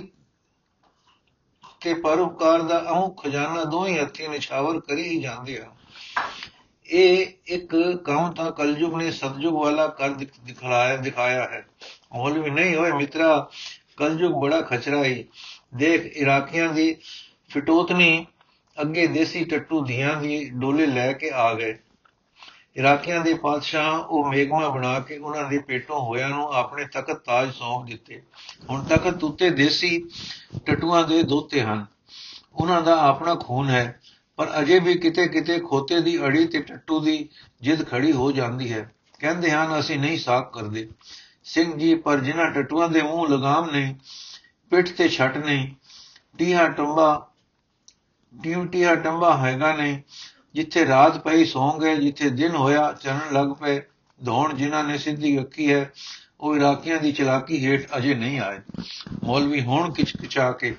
ਤੇ 1.81 1.93
ਪਰਉਪਕਾਰ 1.93 2.61
ਦਾ 2.61 2.79
ਅਮੁਖ 2.91 3.23
ਖਜ਼ਾਨਾ 3.23 3.63
ਦੋਹੀ 3.63 3.97
ਹੱਥੀਂ 3.99 4.29
ਨਿਛਾਵਰ 4.29 4.79
ਕਰੀ 4.79 5.07
ਹੀ 5.09 5.21
ਜਾਂਦੇ 5.21 5.57
ਆ 5.57 5.71
ਇਹ 6.85 7.27
ਇੱਕ 7.47 7.75
ਕੰਮ 8.05 8.31
ਤਾਂ 8.31 8.51
ਕਲਯੁਗ 8.51 8.95
ਨੇ 8.95 9.11
ਸਤਜੁਗ 9.11 9.53
ਵਾਲਾ 9.53 9.87
ਕਰ 9.87 10.09
ਦਿਖਾਇਆ 10.09 10.95
ਦਿਖਾਇਆ 10.97 11.43
ਹੈ। 11.43 11.65
ਮੌਲਵੀ 12.13 12.49
ਨਹੀਂ 12.49 12.75
ਹੋਏ 12.75 12.91
ਮਿੱਤਰਾ, 12.91 13.49
ਕਲਯੁਗ 13.97 14.41
ਬੜਾ 14.41 14.61
ਖਚਰਾ 14.61 15.03
ਹੀ 15.03 15.25
ਦੇਖ 15.75 16.05
ਇਰਾਕੀਆਂ 16.05 16.73
ਦੀ 16.73 16.95
ਫਟੋਤਨੀ 17.49 18.25
ਅੱਗੇ 18.81 19.07
ਦੇਸੀ 19.07 19.45
ਟੱਟੂ 19.45 19.85
ਦੀਆਂ 19.85 20.21
ਦੀ 20.21 20.49
ਡੋਲੇ 20.49 20.85
ਲੈ 20.85 21.13
ਕੇ 21.13 21.31
ਆ 21.33 21.53
ਗਏ। 21.53 21.79
ਇਰਾਕੀਆਂ 22.75 23.21
ਦੇ 23.21 23.33
ਪਾਤਸ਼ਾਹ 23.33 23.99
ਉਹ 23.99 24.29
ਮੇਗਮਾ 24.29 24.69
ਬਣਾ 24.69 24.99
ਕੇ 24.99 25.17
ਉਹਨਾਂ 25.17 25.43
ਦੇ 25.43 25.59
ਪੇਟੋਂ 25.59 25.99
ਹੋਇਆਂ 25.99 26.29
ਨੂੰ 26.29 26.53
ਆਪਣੇ 26.53 26.85
ਤਖਤ 26.85 27.25
ਤਾਜ 27.25 27.53
ਸੌਂਪ 27.53 27.85
ਦਿੱਤੇ। 27.85 28.21
ਹੁਣ 28.69 28.83
ਤਖਤ 28.83 29.23
ਉੱਤੇ 29.23 29.49
ਦੇਸੀ 29.49 30.09
ਟਟੂਆਂ 30.65 31.07
ਦੇ 31.07 31.23
ਦੋਤੇ 31.23 31.61
ਹਨ। 31.61 31.85
ਉਹਨਾਂ 32.55 32.81
ਦਾ 32.81 33.01
ਆਪਣਾ 33.01 33.35
ਖੂਨ 33.35 33.69
ਹੈ, 33.69 33.99
ਪਰ 34.35 34.59
ਅਜੇ 34.59 34.79
ਵੀ 34.79 34.97
ਕਿਤੇ 34.97 35.27
ਕਿਤੇ 35.27 35.59
ਖੋਤੇ 35.59 36.01
ਦੀ 36.01 36.21
ਅੜੀ 36.21 36.45
ਤੇ 36.45 36.59
ਟੱਟੂ 36.59 36.99
ਦੀ 36.99 37.29
ਜਿੱਦ 37.61 37.87
ਖੜੀ 37.87 38.11
ਹੋ 38.11 38.31
ਜਾਂਦੀ 38.31 38.73
ਹੈ। 38.73 38.91
ਕਹਿੰਦੇ 39.19 39.51
ਹਨ, 39.51 39.79
ਅਸੀਂ 39.79 39.99
ਨਹੀਂ 39.99 40.17
ਸਾਖ 40.17 40.53
ਕਰਦੇ। 40.53 40.89
ਸਿੰਘ 41.43 41.77
ਜੀ, 41.77 41.95
ਪਰ 41.95 42.17
ਜਿਨ੍ਹਾਂ 42.17 42.51
ਟਟੂਆਂ 42.51 42.89
ਦੇ 42.89 43.01
ਮੂੰਹ 43.01 43.27
ਲਗਾਮ 43.27 43.71
ਨਹੀਂ 43.71 43.95
ਪਿੱਠ 44.71 44.89
ਤੇ 44.89 45.07
ਛੱਟ 45.09 45.37
ਨਹੀਂ, 45.37 45.67
ਟੀਹਾ 46.37 46.67
ਟੰਬਾ 46.67 47.25
ਟੀਹਾ 48.71 48.95
ਟੰਬਾ 48.95 49.35
ਹੈਗਾ 49.37 49.75
ਨਹੀਂ। 49.75 49.97
ਜਿੱਥੇ 50.53 50.85
ਰਾਤ 50.85 51.17
ਪਈ 51.17 51.45
ਸੌਂ 51.45 51.79
ਗਏ 51.79 51.95
ਜਿੱਥੇ 51.95 52.29
ਦਿਨ 52.29 52.55
ਹੋਇਆ, 52.55 52.91
ਚਰਨ 52.93 53.33
ਲੱਗ 53.33 53.47
ਪਏ। 53.61 53.81
ਧੌਣ 54.19 54.53
ਜਿਨ੍ਹਾਂ 54.53 54.83
ਨੇ 54.83 54.97
ਸਿੱਧੀ 54.97 55.37
ਰੱਖੀ 55.37 55.71
ਹੈ, 55.73 55.91
ਉਹ 56.39 56.55
ਇਰਾਕੀਆਂ 56.55 56.99
ਦੀ 56.99 57.11
ਚਲਾਕੀ 57.11 57.65
ਹੇਠ 57.65 57.87
ਅਜੇ 57.97 58.15
ਨਹੀਂ 58.15 58.39
ਆਏ। 58.39 58.59
ਮੌਲਵੀ 59.23 59.61
ਹੁਣ 59.61 59.91
ਕਿਚਕਿਚਾ 59.93 60.51
ਕੇ, 60.51 60.75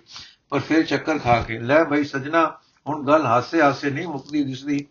ਪਰ 0.50 0.61
ਫਿਰ 0.61 0.85
ਚੱਕਰ 0.87 1.18
ਖਾ 1.18 1.40
ਕੇ, 1.42 1.59
ਲੈ 1.59 1.83
ਭਾਈ 1.85 2.05
ਸਜਣਾ, 2.05 2.44
ਹੁਣ 2.88 3.07
ਗੱਲ 3.07 3.26
ਹਾਸੇ 3.26 3.62
ਹਾਸੇ 3.62 3.90
ਨਹੀਂ 3.90 4.07
ਮੁੱਕਦੀ 4.09 4.42
ਦਿਸਦੀ। 4.44 4.87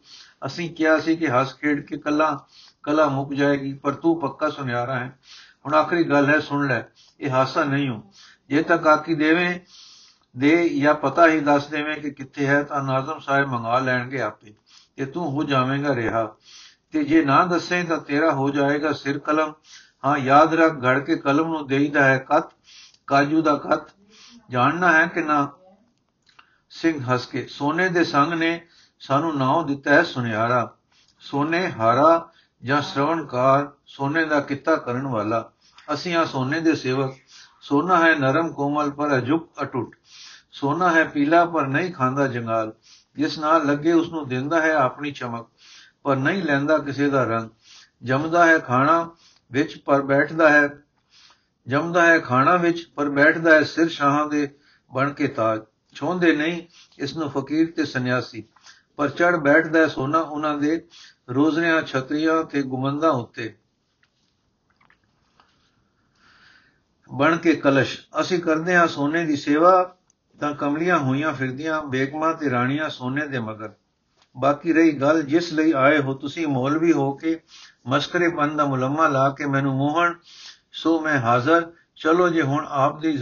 ਅਸੀਂ 0.46 0.70
ਕਿਹਾ 0.70 1.00
ਸੀ 1.00 1.16
ਕਿ 1.16 1.28
ਹੱਸ 1.28 1.54
ਖੇਡ 1.56 1.86
ਕੇ 1.86 1.98
ਕੱਲਾ, 1.98 2.46
ਕਲਾ 2.84 3.08
ਮੁੱਕ 3.10 3.34
ਜਾਏਗੀ, 3.34 3.74
ਪਰ 3.74 3.94
ਤੂੰ 3.94 4.20
ਪੱਕਾ 4.22 4.50
ਸੁਨਿਆਰਾ 4.50 5.00
ਹੈ। 5.00 5.18
ਹੁਣ 5.66 5.74
ਆਖਰੀ 5.74 6.04
ਗੱਲ 6.04 6.30
ਹੈ, 6.30 6.40
ਸੁਣ 6.40 6.68
ਲੈ, 6.68 6.82
ਇਹ 7.20 7.30
ਹਾਸਾ 7.30 7.64
ਨਹੀਂ 7.64 7.90
ਹੋ। 7.90 8.02
ਜੇ 8.50 8.64
ਤੱਕ 8.64 8.88
ਆਕੀ 8.88 9.16
ਦੇਵੇਂ 9.16 9.60
ਦੇ 10.38 10.70
ਜਾਂ 10.70 10.94
ਪਤਾ 10.94 11.28
ਹੀ 11.28 11.40
ਦੱਸ 11.40 11.68
ਦੇਵੇਂ 11.68 11.96
ਕਿ 11.96 12.12
ਕਿੱਥੇ 12.12 12.48
ਹੈ 12.48 12.64
ਤਾਂ 12.64 12.84
ਨਾਜ਼ਮ 12.84 13.20
ਸਾਹਿਬ 13.20 13.50
ਮੰਗਾ 13.50 13.80
ਲੈਣਗੇ 13.80 14.22
ਆਪੇ। 14.22 14.54
ਕਿ 14.96 15.06
ਤੂੰ 15.06 15.32
ਹੋ 15.32 15.44
ਜਾਵੇਂਗਾ 15.44 15.96
ਰਿਹਾ। 15.96 16.36
ਤੇ 16.92 17.04
ਜੇ 17.04 17.26
ਨਾ 17.26 17.46
ਦੱਸੇ 17.46 17.84
ਤਾਂ 17.84 17.98
ਤੇਰਾ 17.98 18.32
ਹੋ 18.32 18.50
ਜਾਏਗਾ 18.50 18.94
ਸਿਰ 18.94 19.20
ਕਲਮ। 19.20 19.54
ਹਾਂ, 20.06 20.18
ਯਾਦ 20.18 20.54
ਰੱਖ, 20.54 20.74
ਘੜ 20.74 21.00
ਕੇ 21.00 21.16
ਕਲਮ 21.16 21.48
ਨੂੰ 21.48 21.68
ਦੇਈਦਾ 21.68 22.04
ਹੈ 22.04 22.18
ਕਤ, 22.18 22.54
ਕਾਜੂ 23.08 23.42
ਦਾ 23.42 23.56
ਕਤ। 23.56 23.94
ਜਾਣਨਾ 24.50 24.92
ਹੈ 24.92 25.08
ਕਿ 25.08 25.22
ਨਾ? 25.22 25.52
ਸਿੰਘ 26.70 27.04
ਹੱਸ 27.04 27.26
ਕੇ, 27.26 27.46
ਸੋਨੇ 27.46 27.90
ਦੇ 27.90 28.04
ਸੰਗ 28.04 28.34
ਨੇ 28.34 28.68
ਸਾਨੂੰ 29.00 29.38
ਨਾਮ 29.38 29.68
ਦਿੱਤਾ 29.68 29.94
ਹੈ 29.94 30.04
ਸੁਨਿਆਰਾ। 30.04 30.76
ਸੋਨੇ 31.20 31.72
ਹਾਰਾ 31.72 32.30
ਜਾਂ 32.64 32.82
ਸ਼ਰਵਣਕਾਰ, 32.82 33.72
ਸੋਨੇ 33.86 34.26
ਦਾ 34.26 34.40
ਕਿੱਤਾ 34.40 34.76
ਕਰਨ 34.76 35.08
ਵਾਲਾ। 35.08 35.52
ਅਸੀਂ 35.94 36.16
ਆ 36.16 36.26
ਸੋਨੇ 36.26 36.60
ਦੇ 36.60 36.76
ਸੇਵਕ। 36.76 37.14
ਸੋਨਾ 37.62 37.98
ਹੈ 37.98 38.16
ਨਰਮ 38.16 38.52
ਕੋਮਲ 38.54 38.92
ਪਰ 38.92 39.18
ਅਜੁਕ 39.18 39.50
ਅਟੁੱਟ। 39.62 39.96
ਸੋਨਾ 40.52 40.92
ਹੈ 40.92 41.04
ਪੀਲਾ 41.04 41.44
ਪਰ 41.46 41.68
ਨਹੀਂ 41.68 41.92
ਖਾਂਦਾ 41.94 42.28
ਜੰਗਾਲ। 42.28 42.74
ਜਿਸ 43.18 43.38
ਨਾਲ 43.40 43.66
ਲੱਗੇ 43.68 43.94
ਉਸ 43.94 44.10
ਨੂੰ 44.10 44.28
ਦਿੰਦਾ 44.28 44.62
ਹੈ 44.62 44.74
ਆਪਣੀ 44.74 45.12
ਚਮਕ, 45.12 45.48
ਪਰ 46.04 46.16
ਨਹੀਂ 46.16 46.44
ਲੈਂਦਾ 46.44 46.78
ਕਿਸੇ 46.78 47.10
ਦਾ 47.10 47.24
ਰੰਗ। 47.24 47.50
ਜਮਦਾ 48.04 48.46
ਹੈ 48.46 48.58
ਖਾਣਾ 48.60 49.10
ਵਿੱਚ 49.52 49.78
ਪਰ 49.78 50.02
ਬੈਠਦਾ 50.02 50.50
ਹੈ, 50.50 50.70
ਜਮਦਾ 51.68 52.06
ਹੈ 52.06 52.20
ਖਾਣਾ 52.20 52.56
ਵਿੱਚ 52.56 52.86
ਪਰ 52.96 53.10
ਬੈਠਦਾ 53.10 53.54
ਹੈ 53.54 53.64
ਸਿਰ 53.64 53.90
ਸ਼ਾਹਾਂ 53.90 54.26
ਦੇ 54.28 54.48
ਬਣ 54.92 55.14
ਕੇ 55.14 55.28
ਤਾਜ। 55.28 55.62
ਛੋਂਦੇ 55.96 56.36
ਨਹੀਂ 56.36 56.62
ਇਸ 57.00 57.16
ਨੂੰ 57.18 57.30
ਫਕੀਰ 57.30 57.72
ਤੇ 57.72 57.86
ਸੰਨਿਆਸੀ, 57.86 58.44
ਪਰ 58.98 59.10
ਚੜ 59.10 59.36
ਬੈਠਦਾ 59.36 59.80
ਹੈ 59.80 59.88
ਸੋਨਾ 59.88 60.20
ਉਹਨਾਂ 60.20 60.58
ਦੇ 60.58 60.86
ਰੋਜ਼ਨਿਆਂ, 61.30 61.82
ਛਤਰੀਆਂ 61.82 62.44
ਤੇ 62.44 62.62
ਗੁਮੰਦਾਂ 62.64 63.12
ਉੱਤੇ। 63.12 63.54
ਬਣ 67.12 67.38
ਕੇ 67.38 67.54
ਕਲਸ਼। 67.56 68.00
ਅਸੀਂ 68.22 68.40
ਕਰਦੇ 68.40 68.76
ਹਾਂ 68.76 68.88
ਸੋਨੇ 68.88 69.26
ਦੀ 69.26 69.36
ਸੇਵਾ, 69.36 69.96
ਤਾਂ 70.40 70.54
ਕਮਲੀਆਂ 70.54 71.00
ਹੋਈਆਂ 71.00 71.34
ਫਿਰਦੀਆਂ 71.34 71.82
ਬੇਗਮਾਂ 71.84 72.34
ਤੇ 72.34 72.50
ਰਾਣੀਆਂ 72.50 72.90
ਸੋਨੇ 72.90 73.28
ਦੇ 73.28 73.40
ਮਗਰ। 73.40 73.72
ਬਾਕੀ 74.38 74.74
ਰਹੀ 74.74 74.92
ਗੱਲ, 74.92 75.22
ਜਿਸ 75.22 75.54
ਲਈ 75.54 75.72
ਆਏ 75.72 76.02
ਹੋ 76.02 76.14
ਤੁਸੀਂ 76.14 76.48
ਮੌਲਵੀ 76.48 76.92
ਹੋ 76.92 77.12
ਕੇ, 77.12 77.40
ਮਸਕਰੇ 77.88 78.30
ਪੰਨ 78.30 78.56
ਦਾ 78.58 78.66
ਮੁਲੰਮਾ 78.66 79.08
ਲਾ 79.08 79.30
ਕੇ 79.30 79.46
ਮੈਨੂੰ 79.46 79.76
ਮੋਹਣ, 79.76 80.14
ਸੋ 80.72 81.00
ਮੈਂ 81.00 81.20
ਹਾਜ਼ਰ। 81.20 81.72
ਚਲੋ 81.96 82.30
ਜੇ 82.30 82.42
ਹੁਣ 82.42 82.66
ਆਪ 82.70 83.00
ਦੀ 83.00 83.18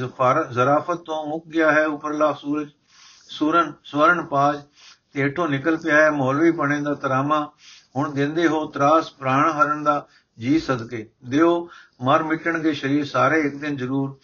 ਜ਼ਰਾਫਤ 0.52 0.98
ਤੋਂ 0.98 1.26
ਮੁੱਕ 1.28 1.48
ਗਿਆ 1.48 1.72
ਹੈ 1.72 1.86
ਉਪਰਲਾ 1.86 2.34
ਸੂਰਜ, 2.34 2.70
ਸੂਰਨ, 3.30 3.74
ਸਵਰਨ 3.84 4.26
ਪਾਜ 4.26 4.62
ਤੇਟੋਂ 5.14 5.48
ਨਿਕਲ 5.48 5.78
ਪਿਆ 5.78 6.02
ਹੈ 6.02 6.12
ਮੌਲਵੀ 6.12 6.52
ਬਣੇ 6.52 6.82
ਦਾ 6.82 6.94
ਤਰਾਮਾ। 6.94 7.52
ਹੁਣ 7.96 8.14
ਦਿੰਦੇ 8.14 8.48
ਹੋ 8.48 8.66
ਤਰਾਸ 8.66 9.12
ਪ੍ਰਾਣ 9.12 9.52
ਹਰਨ 9.52 9.84
ਦਾ 9.84 10.08
ਜੀ 10.40 10.60
ਸਦਕੇ। 10.60 11.10
ਦਿਓ, 11.30 11.70
ਮਰ 12.04 12.24
ਮਿਟਣਗੇ 12.24 12.74
ਸ਼ਰੀਰ 12.74 13.06
ਸਾਰੇ 13.06 13.40
ਇੱਕ 13.40 13.56
ਦਿਨ 13.56 13.78
ਜ਼ਰੂਰ। 13.78 14.20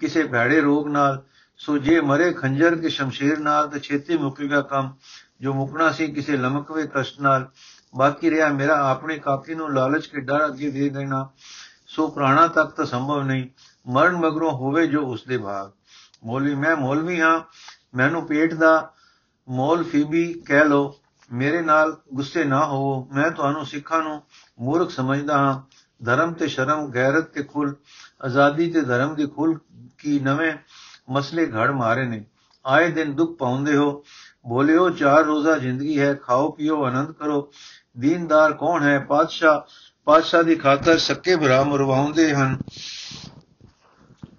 ਕਿਸੇ 0.00 0.24
ਭੈੜੇ 0.24 0.60
ਰੋਗ 0.60 0.88
ਨਾਲ, 0.88 1.22
ਸੋ 1.58 1.78
ਜੇ 1.78 2.00
ਮਰੇ 2.00 2.32
ਖੰਜਰ 2.32 2.76
ਕੇ 2.76 2.88
ਸ਼ਮਸ਼ੀਰ 2.88 3.38
ਨਾਲ, 3.38 3.68
ਤੇ 3.68 3.80
ਛੇਤੀ 3.80 4.16
ਮੁੱਕੇਗਾ 4.16 4.60
ਕੰਮ। 4.60 4.96
ਜੋ 5.40 5.54
ਮੁਕਣਾ 5.54 5.90
ਸੀ 5.90 6.12
ਕਿਸੇ 6.12 6.36
ਲਮਕਵੇ 6.36 6.88
ਕਸ਼ਟ 6.94 7.20
ਨਾਲ। 7.20 7.50
ਬਾਕੀ 7.96 8.30
ਰਿਹਾ 8.30 8.48
ਮੇਰਾ 8.48 8.90
ਆਪਣੇ 8.90 9.18
ਕਾਕੀ 9.18 9.54
ਨੂੰ 9.54 9.74
ਲਾਲਚ 9.74 10.06
ਕੇ 10.06 10.20
ਡਰ 10.20 10.46
ਅੱਗੇ 10.46 10.70
ਦੇ 10.70 10.88
ਦੇਣਾ। 10.88 11.30
ਸੋ 11.86 12.08
ਪ੍ਰਾਣਾ 12.08 12.46
ਤੱਕ 12.46 12.70
ਤਾਂ 12.70 12.84
ਸੰਭਵ 12.84 13.22
ਨਹੀਂ। 13.22 13.48
ਮਰਨ 13.86 14.16
ਮਗਰੋਂ 14.16 14.50
ਹੋਵੇ 14.50 14.86
ਜੋ 14.86 15.02
ਉਸ 15.02 15.24
ਦੇ 15.24 15.38
ਭਾਗ। 15.38 15.70
ਮੌਲਵੀ 16.24 16.54
ਮੈਂ 16.54 16.76
ਮੌਲਵੀ 16.76 17.20
ਹਾਂ। 17.20 17.40
ਮੈਨੂੰ 17.94 18.26
ਪੇਟ 18.26 18.54
ਦਾ 18.54 18.92
ਮੌਲ 19.48 19.84
ਫੀਬੀ 19.84 20.42
ਕਹਿ 20.46 20.64
ਲੋ 20.64 20.98
ਮੇਰੇ 21.32 21.62
ਨਾਲ 21.62 22.00
ਗੁੱਸੇ 22.14 22.44
ਨਾ 22.44 22.66
ਹੋਵੋ। 22.66 23.08
ਮੈਂ 23.14 23.30
ਤੁਹਾਨੂੰ 23.30 23.66
ਸਿੱਖਾਂ 23.66 24.02
ਨੂੰ 24.02 24.22
ਮੂਰਖ 24.58 24.90
ਸਮਝਦਾ 24.90 25.38
ਹਾਂ, 25.38 25.62
ਧਰਮ 26.04 26.32
ਤੇ 26.32 26.48
ਸ਼ਰਮ, 26.48 26.86
ਗੈਰਤ 26.86 27.24
ਤੇ 27.24 27.42
ਖੁੱਲ, 27.42 27.74
ਆਜ਼ਾਦੀ 28.24 28.70
ਤੇ 28.70 28.80
ਧਰਮ 28.80 29.14
ਦੀ 29.14 29.26
ਖੁੱਲ 29.26 29.58
ਕੀ 29.98 30.18
ਨਵੇਂ 30.18 30.52
ਮਸਲੇ 31.10 31.46
ਘੜ 31.46 31.70
ਮਾਰੇ 31.70 32.06
ਨੇ। 32.06 32.24
ਆਏ 32.66 32.90
ਦਿਨ 32.90 33.12
ਦੁੱਖ 33.12 33.38
ਪਾਉਂਦੇ 33.38 33.76
ਹੋ, 33.76 34.04
ਬੋਲਿਓ 34.46 34.90
ਚਾਰ 34.90 35.24
ਰੋਜ਼ਾ 35.24 35.58
ਜ਼ਿੰਦਗੀ 35.58 36.00
ਹੈ, 36.00 36.14
ਖਾਓ 36.14 36.50
ਪੀਓ 36.50 36.84
ਆਨੰਦ 36.84 37.12
ਕਰੋ। 37.12 37.52
ਦੀਨਦਾਰ 37.98 38.52
ਕੌਣ 38.52 38.82
ਹੈ? 38.82 38.98
ਪਾਤਸ਼ਾਹ 38.98 39.60
ਪਾਤਸ਼ਾਹ 40.04 40.42
ਦੀ 40.42 40.54
ਖਾਤਰ 40.54 40.98
ਸੱਕੇ 40.98 41.36
ਭਰਾ 41.36 41.64
ਮਰਵਾਉਂਦੇ 41.64 42.34
ਹਨ। 42.34 42.58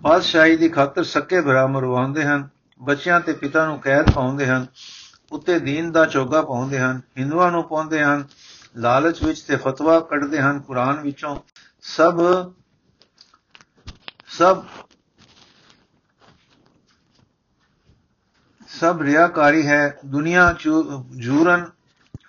ਪਾਤਸ਼ਾਹੀ 0.03 0.55
ਦੀ 0.55 0.69
ਖਾਤਰ 0.69 1.03
ਸੱਕੇ 1.03 1.41
ਭਰਾ 1.41 1.67
ਮਰਵਾਉਂਦੇ 1.67 2.23
ਹਨ। 2.23 2.49
ਬੱਚਿਆਂ 2.81 3.21
ਤੇ 3.21 3.33
ਪਿਤਾ 3.33 3.65
ਨੂੰ 3.65 3.79
ਕੈਦ 3.79 4.11
ਪਾਉਂਦੇ 4.11 4.47
ਹਨ। 4.47 4.67
ਉੱਤੇ 5.31 5.59
ਦੀਨ 5.59 5.91
ਦਾ 5.91 6.05
ਚੋਗਾ 6.05 6.41
ਪਾਉਂਦੇ 6.41 6.79
ਹਨ। 6.79 7.01
ਹਿੰਦੂਆਂ 7.17 7.51
ਨੂੰ 7.51 7.63
ਪਾਉਂਦੇ 7.63 8.03
ਹਨ। 8.03 8.25
ਲਾਲਚ 8.75 9.23
ਵਿੱਚ 9.23 9.41
ਤੇ 9.41 9.55
ਫਤਵਾ 9.55 9.99
ਕੱਢਦੇ 9.99 10.41
ਹਨ 10.41 10.59
ਕੁਰਾਨ 10.59 10.99
ਵਿੱਚੋਂ, 10.99 11.35
ਸਭ 11.83 12.19
ਸਭ 14.27 14.63
ਸਭ 18.69 19.01
ਰਿਆਕਾਰੀ 19.01 19.67
ਹੈ, 19.67 19.97
ਦੁਨੀਆ 20.05 20.55
ਜੂਰਨ 21.17 21.69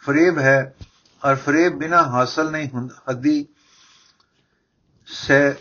ਫਰੇਬ 0.01 0.39
ਹੈ, 0.39 0.75
ਔਰ 1.23 1.35
ਫਰੇਬ 1.35 1.79
ਬਿਨਾ 1.79 2.03
ਹਾਸਲ 2.03 2.51
ਨਹੀਂ 2.51 2.69
ਹੁੰਦਾ 2.71 2.95
ਹੱਦੀ। 3.11 3.47
ਸੇ 5.09 5.55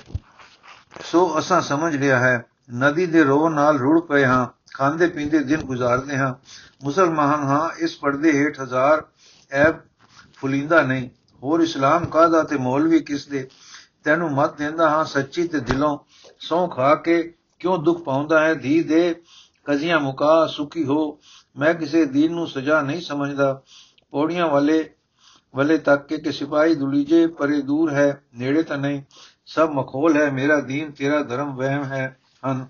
ਸੋ 1.04 1.38
ਅਸਾਂ 1.40 1.62
ਸਮਝ 1.62 1.96
ਲਿਆ 1.96 2.20
ਹੈ, 2.20 2.46
ਨਦੀ 2.74 3.06
ਦੇ 3.06 3.24
ਰੋਹ 3.24 3.50
ਨਾਲ 3.50 3.78
ਰੁੜ 3.80 4.00
ਪਏ 4.02 4.26
ਹਾਂ, 4.26 4.48
ਖਾਂਦੇ 4.74 5.08
ਪੀਂਦੇ 5.08 5.40
ਦਿਨ 5.40 5.62
ਗੁਜ਼ਾਰਦੇ 5.62 6.18
ਹਾਂ। 6.18 6.34
ਮੁਸਲਮਾਨ 6.84 7.44
ਹਾਂ, 7.44 7.70
ਇਸ 7.78 7.98
ਪਰਦੇ 7.98 8.32
ਹੇਠ 8.32 8.62
ਹਜ਼ਾਰ 8.62 9.04
ਐਬ 9.52 9.80
ਫੁਲਿੰਦਾ 10.38 10.82
ਨਹੀਂ। 10.82 11.10
ਹੋਰ 11.44 11.60
ਇਸਲਾਮ 11.60 12.06
ਕਾਦਾ 12.06 12.44
ਤੇ 12.44 12.58
ਮੌਲਵੀ 12.58 13.00
ਕਿਸ 13.00 13.28
ਦੇ? 13.28 13.50
ਤੈਨੂੰ 14.04 14.32
ਮਤ 14.32 14.58
ਦਿੰਦਾ 14.58 14.90
ਹਾਂ 14.90 15.06
ਸੱਚੀ 15.06 15.48
ਤੇ 15.48 15.60
ਦਿਲੋਂ। 15.60 16.00
ਸੌ 16.40 16.68
ਖਾ 16.68 16.96
ਕੇ 16.96 17.34
ਕਿਉਂ 17.60 17.78
ਦੁੱਖ 17.78 18.04
ਪਾਉਂਦਾ 18.04 18.44
ਹੈ? 18.44 18.54
ਧੀ 18.54 18.84
ਦੇ 18.84 19.22
ਕਜ਼ੀਆਂ 19.66 20.00
ਮੁਕਾ 20.00 20.48
ਸੁਖੀ 20.48 20.84
ਹੋ। 20.84 21.20
ਮੈਂ 21.58 21.74
ਕਿਸੇ 21.74 22.06
ਦੀਨ 22.06 22.32
ਨੂੰ 22.32 22.48
ਸਜ਼ਾ 22.48 22.82
ਨਹੀਂ 22.82 23.02
ਸਮਝਦਾ। 23.02 23.62
ਪੌੜੀਆਂ 24.12 24.48
ਵਾਲੇ, 24.48 24.90
ਵਲੇ 25.56 25.78
ਤੱਕ 25.78 26.08
ਕੇ 26.08 26.18
ਕਿ 26.18 26.32
ਸਿਪਾਹੀ 26.32 26.76
ਦੁਲੀਜੇ 26.76 27.28
ਪਰੇ 27.28 27.62
ਦੂਰ 27.62 27.94
ਹੈ, 27.94 28.24
ਨੇੜੇ 28.38 28.64
ਤਾਂ 28.64 28.78
ਨਹੀਂ। 28.78 29.04
ਸਭ 29.46 29.70
ਮਖੋਲ 29.74 30.22
ਹੈ, 30.22 30.32
ਮੇਰਾ 30.32 30.60
ਦੀਨ 30.60 30.92
ਤੇਰਾ 30.92 31.24
ਧਰਮ 31.24 31.56
ਵਹਿਮ 31.56 31.84
ਹੈ, 31.84 32.18
ਹਨ। 32.48 32.68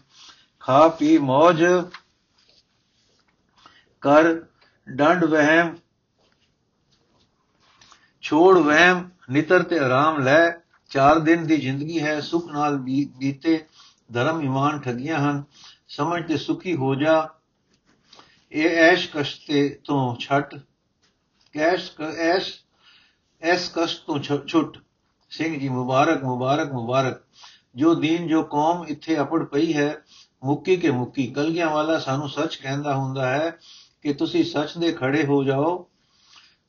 ਖਾ 0.59 0.87
ਪੀ 0.87 1.17
ਮौज 1.17 1.85
ਕਰ 4.01 4.41
ਡੰਡ 4.89 5.25
ਵਹਿਮ 5.25 5.75
ਛੋੜ 8.25 8.57
ਵਹਿਮ, 8.57 9.09
ਨਿਤਰ 9.29 9.63
ਤੇ 9.63 9.79
ਆਰਾਮ 9.79 10.23
ਲੈ, 10.23 10.51
ਚਾਰ 10.89 11.19
ਦਿਨ 11.19 11.47
ਦੀ 11.47 11.57
ਜ਼ਿੰਦਗੀ 11.57 12.01
ਹੈ, 12.01 12.21
ਸੁਖ 12.21 12.51
ਨਾਲ 12.51 12.77
ਬੀਤੇ 13.17 13.65
ਧਰਮ 14.13 14.41
ਇਮਾਨ 14.41 14.79
ਠਗੀਆਂ 14.79 15.19
ਹਨ, 15.19 15.43
ਸਮਝ 15.87 16.27
ਤੇ 16.27 16.37
ਸੁਖੀ 16.37 16.75
ਹੋ 16.75 16.95
ਜਾ। 16.95 17.29
ਇਹ 18.51 18.69
ਐਸ਼ 18.69 19.09
ਕਸ਼ਟ 19.13 19.51
ਤੋਂ 19.83 20.15
ਛੱਟ, 20.15 20.55
ਕੈਸ਼ 21.53 22.01
ਐਸ਼, 22.01 22.53
ਐਸ 23.41 23.71
ਕਸ਼ਟ 23.75 24.05
ਤੋਂ 24.05 24.19
ਛੁੱਟ। 24.47 24.77
ਸਿੰਘ 25.29 25.59
ਜੀ, 25.59 25.69
ਮੁਬਾਰਕ 25.69 26.23
ਮੁਬਾਰਕ 26.23 26.71
ਮੁਬਾਰਕ। 26.71 27.21
ਜੋ 27.75 27.95
ਦੀਨ, 27.95 28.27
ਜੋ 28.27 28.43
ਕੌਮ 28.43 28.85
ਇੱਥੇ 28.87 29.19
ਅਪੜ 29.19 29.43
ਪਈ 29.43 29.73
ਹੈ, 29.73 29.95
ਮੁੱਕੀ 30.43 30.77
ਕੇ 30.77 30.91
ਮੁੱਕੀ। 30.91 31.27
ਕਲਗੀਆਂ 31.27 31.69
ਵਾਲਾ 31.69 31.99
ਸਾਨੂੰ 31.99 32.29
ਸੱਚ 32.29 32.55
ਕਹਿੰਦਾ 32.55 32.95
ਹੁੰਦਾ 32.95 33.29
ਹੈ 33.29 33.57
ਕਿ 34.03 34.13
ਤੁਸੀਂ 34.13 34.43
ਸੱਚ 34.43 34.77
ਦੇ 34.77 34.91
ਖੜੇ 34.91 35.25
ਹੋ 35.25 35.43
ਜਾਓ। 35.43 35.89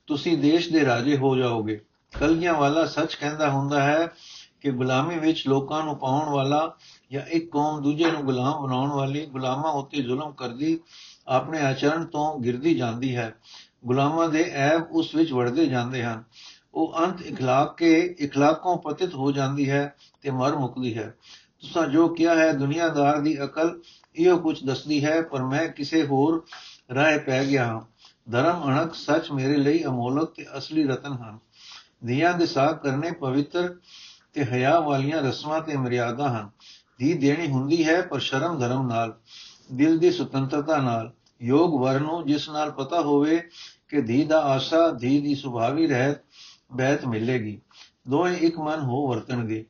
ਤੁਸੀਂ 0.08 0.38
ਦੇਸ਼ 0.38 0.73
ਦੇ 0.73 0.86
ਰਾਜੇ 0.86 1.17
ਹੋ 1.17 1.36
ਜਾਓਗੇ 1.36 1.80
ਕਲਗੀਆਂ 2.19 2.54
ਵਾਲਾ 2.54 2.86
ਸੱਚ 2.86 3.15
ਕਹਿੰਦਾ 3.15 3.49
ਹੁੰਦਾ 3.49 3.82
ਹੈ 3.84 4.13
ਕਿ 4.62 4.71
ਗੁਲਾਮੀ 4.71 5.19
ਵਿੱਚ 5.19 5.47
ਲੋਕਾਂ 5.47 5.84
ਨੂੰ 5.84 5.97
ਪਾਉਣ 5.97 6.30
ਵਾਲਾ 6.30 6.77
ਜਾਂ 7.12 7.21
ਇੱਕ 7.21 7.51
ਕੌਮ 7.51 7.82
ਦੂਜੇ 7.82 8.12
ਨੂੰ 8.12 8.23
ਗੁਲਾਮ 8.23 8.63
ਬਣਾਉਣ 8.63 8.89
ਵਾਲੀ 8.89 9.25
ਗੁਲਾਮਾਂ 9.25 9.71
ਉੱਤੇ 9.71 10.01
ਜ਼ੁਲਮ 10.01 10.32
ਕਰਦੀ 10.32 10.80
ਆਪਣੇ 11.27 11.62
ਆਚਰਣ 11.62 12.06
ਤੋਂ 12.06 12.39
ਗਿਰਦੀ 12.39 12.73
ਜਾਂਦੀ 12.73 13.15
ਹੈ 13.15 13.36
ਗੁਲਾਮਾਂ 13.86 14.30
ਦੇ 14.30 14.43
ਐਬ 14.43 14.91
ਉਸ 14.91 15.15
ਵਿੱਚ 15.15 15.34
ਵੜਦੇ 15.34 15.65
ਜਾਂਦੇ 15.65 16.04
ਹਨ 16.04 16.23
ਉਹ 16.73 16.93
ਅੰਤ 16.97 17.21
اخلاق 17.21 17.75
ਕੇ 17.77 18.15
اخلاقੋਂ 18.25 18.77
ਪਤਿਤ 18.77 19.15
ਹੋ 19.15 19.32
ਜਾਂਦੀ 19.32 19.69
ਹੈ 19.69 19.95
ਤੇ 20.21 20.32
ਮਰ 20.32 20.56
ਮੁਕਦੀ 20.56 20.97
ਹੈ 20.97 21.13
ਤੁਸੀਂ 21.62 21.88
ਜੋ 21.88 22.08
ਕਿਹਾ 22.08 22.36
ਹੈ 22.36 22.51
ਦੁਨੀਆਦਾਰ 22.51 23.19
ਦੀ 23.19 23.43
ਅਕਲ 23.43 23.82
ਇਹੋ 24.15 24.38
ਕੁਝ 24.38 24.63
ਦੱਸਦੀ 24.63 25.06
ਹੈ 25.06 25.21
ਪਰ 25.21 25.43
ਮੈਂ 25.43 25.67
ਕਿਸੇ 25.67 26.06
ਹੋਰ 26.06 26.45
ਰਾਹ 26.95 27.17
ਪੈ 27.17 27.43
ਗਿਆ 27.45 27.65
ਹਾਂ 27.65 27.82
ਧਰਮ 28.30 28.64
ਅਣਕ 28.64 28.94
ਸੱਚ 28.94 29.30
ਮੇਰੇ 29.30 29.56
ਲਈ 29.56 29.84
ਅਮੋਲਕ 29.84 30.30
ਤੇ 30.30 30.46
ਅਸਲੀ 30.58 30.84
ਰਤਨ 30.84 31.12
ਹਨ। 31.12 31.38
ਦੀਆਂ 32.04 32.34
ਦੇ 32.34 32.46
ਸਾਥ 32.46 32.82
ਕਰਨੇ 32.82 33.10
ਪਵਿੱਤਰ 33.10 33.76
ਤੇ 34.32 34.44
ਹਿਆ 34.44 34.80
ਵਾਲੀਆਂ 34.80 35.22
ਰਸਮਾਂ 35.22 35.60
ਤੇ 35.60 35.76
ਮਰਿਆਦਾ 35.76 36.28
ਹਨ। 36.28 36.50
ਦੀ 36.98 37.14
ਦੇਣੀ 37.14 37.48
ਹੁੰਦੀ 37.48 37.88
ਹੈ 37.88 38.02
ਪਰ 38.02 38.18
ਸ਼ਰਮ 38.18 38.58
ਧਰਮ 38.58 38.86
ਨਾਲ, 38.86 39.18
ਦਿਲ 39.72 39.98
ਦੀ 39.98 40.10
ਸੁਤੰਤਰਤਾ 40.10 40.76
ਨਾਲ। 40.76 41.12
ਯੋਗ 41.42 41.80
ਵਰਨੋ 41.80 42.22
ਜਿਸ 42.22 42.48
ਨਾਲ 42.50 42.70
ਪਤਾ 42.70 43.00
ਹੋਵੇ 43.00 43.48
ਕਿ 43.88 44.02
ਧੀ 44.02 44.24
ਦਾ 44.24 44.42
ਆਸਾ, 44.42 44.90
ਧੀ 44.90 45.20
ਦੀ 45.20 45.34
ਸੁਭਾਵੀ 45.34 45.86
ਰਹਿਤ 45.86 46.18
ਬਹਿਤ 46.72 47.04
ਮਿਲੇਗੀ। 47.04 47.60
ਦੋਵੇਂ 48.08 48.36
ਇੱਕ 48.36 48.58
ਮਨ 48.58 48.80
ਹੋ 48.80 49.08
ਵਰਤਣਗੇ। 49.08 49.64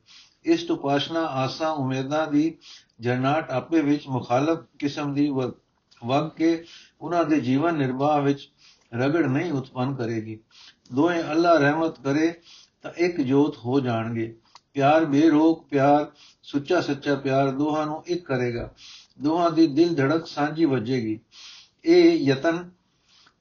ਇਸ 0.45 0.63
ਤੋਂ 0.63 0.77
ਪਾਸ਼ਨਾ 0.77 1.19
ਆਸਾ, 1.19 1.69
ਉਮੀਦਾਂ 1.69 2.27
ਦੀ 2.27 2.57
ਜਰਨਾਟ 2.99 3.51
ਆਪੇ 3.51 3.81
ਵਿੱਚ 3.81 4.07
ਮੁਖਾਲਫ 4.07 4.59
ਕਿਸਮ 4.79 5.13
ਦੀ 5.13 5.29
ਵਗ 6.02 6.28
ਕੇ 6.28 6.64
ਉਹਨਾਂ 7.00 7.24
ਦੇ 7.24 7.40
ਜੀਵਨ 7.40 7.76
ਨਿਰਵਾਹ 7.78 8.20
ਵਿੱਚ 8.22 8.48
ਰਗੜ 8.92 9.26
ਨਹੀਂ 9.26 9.52
ਉਤਪੰਨ 9.52 9.94
ਕਰੇਗੀ 9.94 10.38
ਦੋਵੇਂ 10.92 11.22
ਅੱਲਾ 11.24 11.52
ਰਹਿਮਤ 11.54 12.00
ਕਰੇ 12.00 12.32
ਤਾਂ 12.82 12.90
ਇੱਕ 12.96 13.20
ਜੋਤ 13.20 13.56
ਹੋ 13.56 13.80
ਜਾਣਗੇ 13.80 14.34
ਪਿਆਰ 14.74 15.04
ਬੇਰੋਕ 15.04 15.66
ਪਿਆਰ 15.68 16.10
ਸੁੱਚਾ 16.42 16.80
ਸੱਚਾ 16.80 17.14
ਪਿਆਰ 17.14 17.50
ਦੋਹਾਂ 17.50 17.86
ਨੂੰ 17.86 18.02
ਇੱਕ 18.06 18.24
ਕਰੇਗਾ 18.24 18.68
ਦੋਹਾਂ 19.20 19.50
ਦੀ 19.50 19.66
ਦਿਲ 19.66 19.94
ਧੜਕ 19.94 20.26
ਸਾਂਝੀ 20.26 20.64
ਵੱਜੇਗੀ 20.64 21.18
ਇਹ 21.84 22.18
ਯਤਨ 22.20 22.70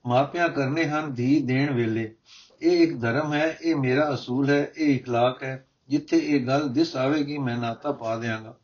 ਮਾਪਿਆਂ 0.06 0.50
ਕਰਨੇ 0.50 0.88
ਹਨ 0.88 1.14
ਧੀ 1.14 1.40
ਦੇਣ 1.40 1.74
ਵੇਲੇ 1.74 2.14
ਇਹ 2.62 2.82
ਇੱਕ 2.84 2.96
ਧਰਮ 3.00 3.34
ਹੈ 3.34 3.58
ਇਹ 3.62 3.76
ਮੇਰਾ 3.76 4.14
ਅਸੂਲ 4.14 4.50
ਹੈ 4.50 4.72
ਇਹ 4.78 5.00
اخلاق 5.00 5.44
ਹੈ 5.44 5.66
ਜਿੱਥੇ 5.90 6.18
ਇਹ 6.18 6.46
ਗੱਲ 6.48 6.68
ਦਿਸ 6.70 6.96
ਆਵੇਗੀ 6.96 7.38
ਮੈਂ 7.38 7.58
ਨਾਤਾ 7.58 7.92
ਪਾ 7.92 8.16
ਦੇਵਾਂਗਾ 8.16 8.56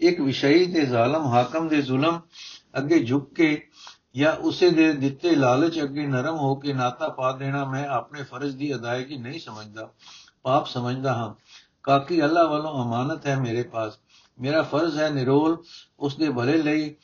ਇੱਕ 0.00 0.20
ਵਿਸ਼ਈ 0.20 0.66
ਤੇ 0.66 0.84
ਜ਼ਾਲਮ 0.86 1.26
ਹਾਕਮ 1.26 1.68
ਦੇ 1.68 1.82
ਜ਼ੁਲਮ 1.82 2.20
ਅੱਗੇ 2.77 3.03
ਝੁੱਕ 3.03 3.33
ਕੇ 3.33 3.69
ਜਾਂ 4.15 4.33
ਉਸੇ 4.33 4.69
ਦੇ 4.69 4.93
ਦਿੱਤੇ 4.93 5.35
ਲਾਲਚ 5.35 5.81
ਅੱਗੇ 5.83 6.07
ਨਰਮ 6.07 6.37
ਹੋ 6.37 6.55
ਕੇ 6.55 6.73
ਨਾਤਾ 6.73 7.09
ਪਾ 7.09 7.31
ਦੇਣਾ, 7.31 7.65
ਮੈਂ 7.65 7.87
ਆਪਣੇ 7.87 8.23
ਫਰਜ਼ 8.23 8.55
ਦੀ 8.55 8.75
ਅਦਾਇਗੀ 8.75 9.17
ਨਹੀਂ 9.17 9.39
ਸਮਝਦਾ, 9.39 9.89
ਪਾਪ 10.43 10.67
ਸਮਝਦਾ 10.67 11.13
ਹਾਂ। 11.13 11.35
ਕਾਕੀ 11.83 12.23
ਅੱਲਾ 12.23 12.43
ਵੱਲੋਂ 12.43 12.83
ਅਮਾਨਤ 12.83 13.27
ਹੈ 13.27 13.39
ਮੇਰੇ 13.39 13.63
ਪਾਸ। 13.63 13.93
ਮੇਰਾ 14.39 14.61
ਫਰਜ਼ 14.61 14.97
ਹੈ 14.97 15.09
ਨਿਰੋਲ 15.09 15.63
ਉਸ 15.99 16.15
ਦੇ 16.15 16.29
ਭਲੇ 16.29 16.57
ਲਈ 16.57 16.95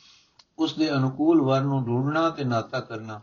ਉਸ 0.59 0.73
ਦੇ 0.73 0.91
ਅਨੁਕੂਲ 0.91 1.41
ਵਰ 1.41 1.61
ਨੂੰ 1.61 1.85
ਢੂੰਡਣਾ 1.85 2.29
ਤੇ 2.29 2.43
ਨਾਤਾ 2.43 2.79
ਕਰਨਾ। 2.79 3.21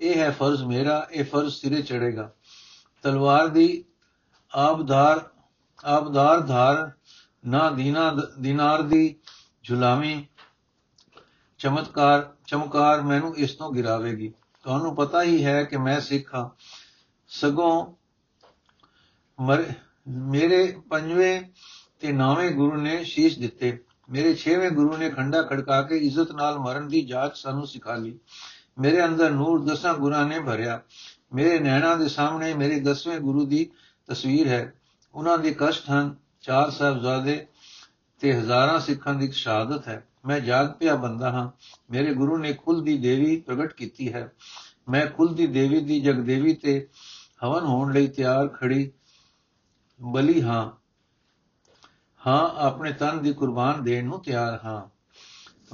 ਇਹ 0.00 0.18
ਹੈ 0.18 0.30
ਫਰਜ਼ 0.30 0.62
ਮੇਰਾ, 0.62 1.06
ਇਹ 1.10 1.24
ਫਰਜ਼ 1.24 1.54
ਸਿਰੇ 1.54 1.82
ਚੜੇਗਾ 1.82 2.30
ਤਲਵਾਰ 3.02 3.48
ਦੀ 3.48 3.84
ਆਬਦਾਰ 4.54 5.20
ਆਬਦਾਰ 5.84 6.40
ਧਾਰ 6.40 6.92
ਨਾ 7.46 7.70
ਦੀਨਾ, 7.70 8.16
ਦਿਨਾਰ 8.40 8.82
ਦੀ 8.82 9.16
ਝੁਲਾਵੀਂ 9.62 10.24
ਚਮਤਕਾਰ, 11.64 12.32
ਚਮਕਾਰ 12.46 13.02
ਮੈਨੂੰ 13.02 13.36
ਇਸ 13.36 13.54
ਤੋਂ 13.54 13.72
ਗਿਰਾਵੇਗੀ। 13.72 14.32
ਤੁਹਾਨੂੰ 14.62 14.96
ਪਤਾ 14.96 15.22
ਹੀ 15.22 15.44
ਹੈ 15.44 15.64
ਕਿ 15.64 15.76
ਮੈਂ 15.76 16.00
ਸਿੱਖ 16.00 16.34
ਹਾਂ। 16.34 16.50
ਸਗੋਂ 17.28 17.94
ਮੇਰੇ 20.08 20.76
ਪੰਜਵੇਂ 20.90 21.42
ਤੇ 22.00 22.12
ਨੌਵੇਂ 22.12 22.50
ਗੁਰੂ 22.50 22.76
ਨੇ 22.76 23.04
ਸ਼ੀਸ਼ 23.04 23.38
ਦਿੱਤੇ। 23.38 23.84
ਮੇਰੇ 24.10 24.34
ਛੇਵੇਂ 24.34 24.70
ਗੁਰੂ 24.70 24.96
ਨੇ 24.96 25.10
ਖੰਡਾ 25.10 25.42
ਖੜਕਾ 25.42 25.82
ਕੇ 25.82 25.96
ਇੱਜ਼ਤ 25.96 26.32
ਨਾਲ 26.32 26.58
ਮਰਨ 26.58 26.88
ਦੀ 26.88 27.02
ਜਾਂਚ 27.02 27.36
ਸਾਨੂੰ 27.36 27.66
ਸਿਖਾ 27.66 27.94
ਲਈ। 27.94 28.18
ਮੇਰੇ 28.78 29.04
ਅੰਦਰ 29.04 29.30
ਨੂਰ 29.30 29.64
ਦਸਾਂ 29.64 29.94
ਗੁਰਾਂ 29.94 30.26
ਨੇ 30.26 30.40
ਭਰਿਆ। 30.40 30.80
ਮੇਰੇ 31.34 31.58
ਨੈਣਾ 31.58 31.94
ਦੇ 31.94 32.08
ਸਾਹਮਣੇ 32.08 32.54
ਮੇਰੇ 32.54 32.80
10ਵੇਂ 32.80 33.20
ਗੁਰੂ 33.20 33.46
ਦੀ 33.46 33.70
ਤਸਵੀਰ 34.06 34.48
ਹੈ। 34.48 34.72
ਉਹਨਾਂ 35.14 35.38
ਦੇ 35.38 35.54
ਕਸ਼ਟ 35.58 35.90
ਹਨ। 35.90 36.16
ਚਾਰ 36.40 36.70
ਸਾਹਿਬਜ਼ਾਦੇ 36.70 37.46
ਤੇ 38.20 38.38
ਹਜ਼ਾਰਾਂ 38.38 38.80
ਸਿੱਖਾਂ 38.80 39.14
ਦੀ 39.14 39.30
ਸ਼ਹਾਦਤ 39.30 39.88
ਹੈ। 39.88 40.08
ਮੈਂ 40.26 40.40
ਜਾਗ 40.40 40.72
ਪਿਆ 40.78 40.96
ਬੰਦਾ 40.96 41.30
ਹਾਂ। 41.30 41.50
ਮੇਰੇ 41.90 42.14
ਗੁਰੂ 42.14 42.36
ਨੇ 42.38 42.52
ਕੁਲ 42.52 42.84
ਦੀ 42.84 42.98
ਦੇਵੀ 42.98 43.40
ਪ੍ਰਗਟ 43.40 43.72
ਕੀਤੀ 43.72 44.12
ਹੈ। 44.12 44.32
ਮੈਂ 44.88 45.06
ਕੁਲ 45.06 45.34
ਦੀ 45.34 45.46
ਦੇਵੀ 45.46 45.80
ਦੀ 45.80 46.00
ਜਗਦੇਵੀ 46.00 46.54
ਤੇ 46.54 46.88
ਹਵਨ 47.44 47.64
ਹੋਣ 47.64 47.92
ਲਈ 47.92 48.08
ਤਿਆਰ 48.08 48.48
ਖੜੀ 48.48 48.92
ਬਲੀ 50.02 50.42
ਹਾਂ। 50.42 50.72
ਹਾਂ, 52.26 52.50
ਆਪਣੇ 52.50 52.92
ਤਨ 52.92 53.22
ਦੀ 53.22 53.32
ਕੁਰਬਾਨ 53.32 53.84
ਦੇਣ 53.84 54.04
ਨੂੰ 54.04 54.22
ਤਿਆਰ 54.22 54.60
ਹਾਂ। 54.64 54.94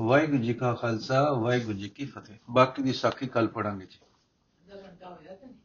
ਵਾਹਿਗੁਰੂ 0.02 0.42
ਜੀ 0.42 0.54
ਕਾ 0.54 0.74
ਖਾਲਸਾ, 0.74 1.32
ਵਾਹਿਗੁਰੂ 1.32 1.78
ਜੀ 1.78 1.88
ਕੀ 1.88 2.06
ਫਤਿਹ। 2.06 2.36
ਬਾਕੀ 2.50 2.82
ਦੀ 2.82 2.92
ਸਾਖੀ 2.92 3.26
ਕੱਲ 3.26 3.48
ਪੜਾਂਗੇ 3.48 3.86
ਜੀ। 3.86 3.98
ਲੱਗਾ 4.68 5.10
ਹੋਇਆ 5.10 5.34
ਤੇ 5.34 5.46
ਨਹੀਂ? 5.46 5.59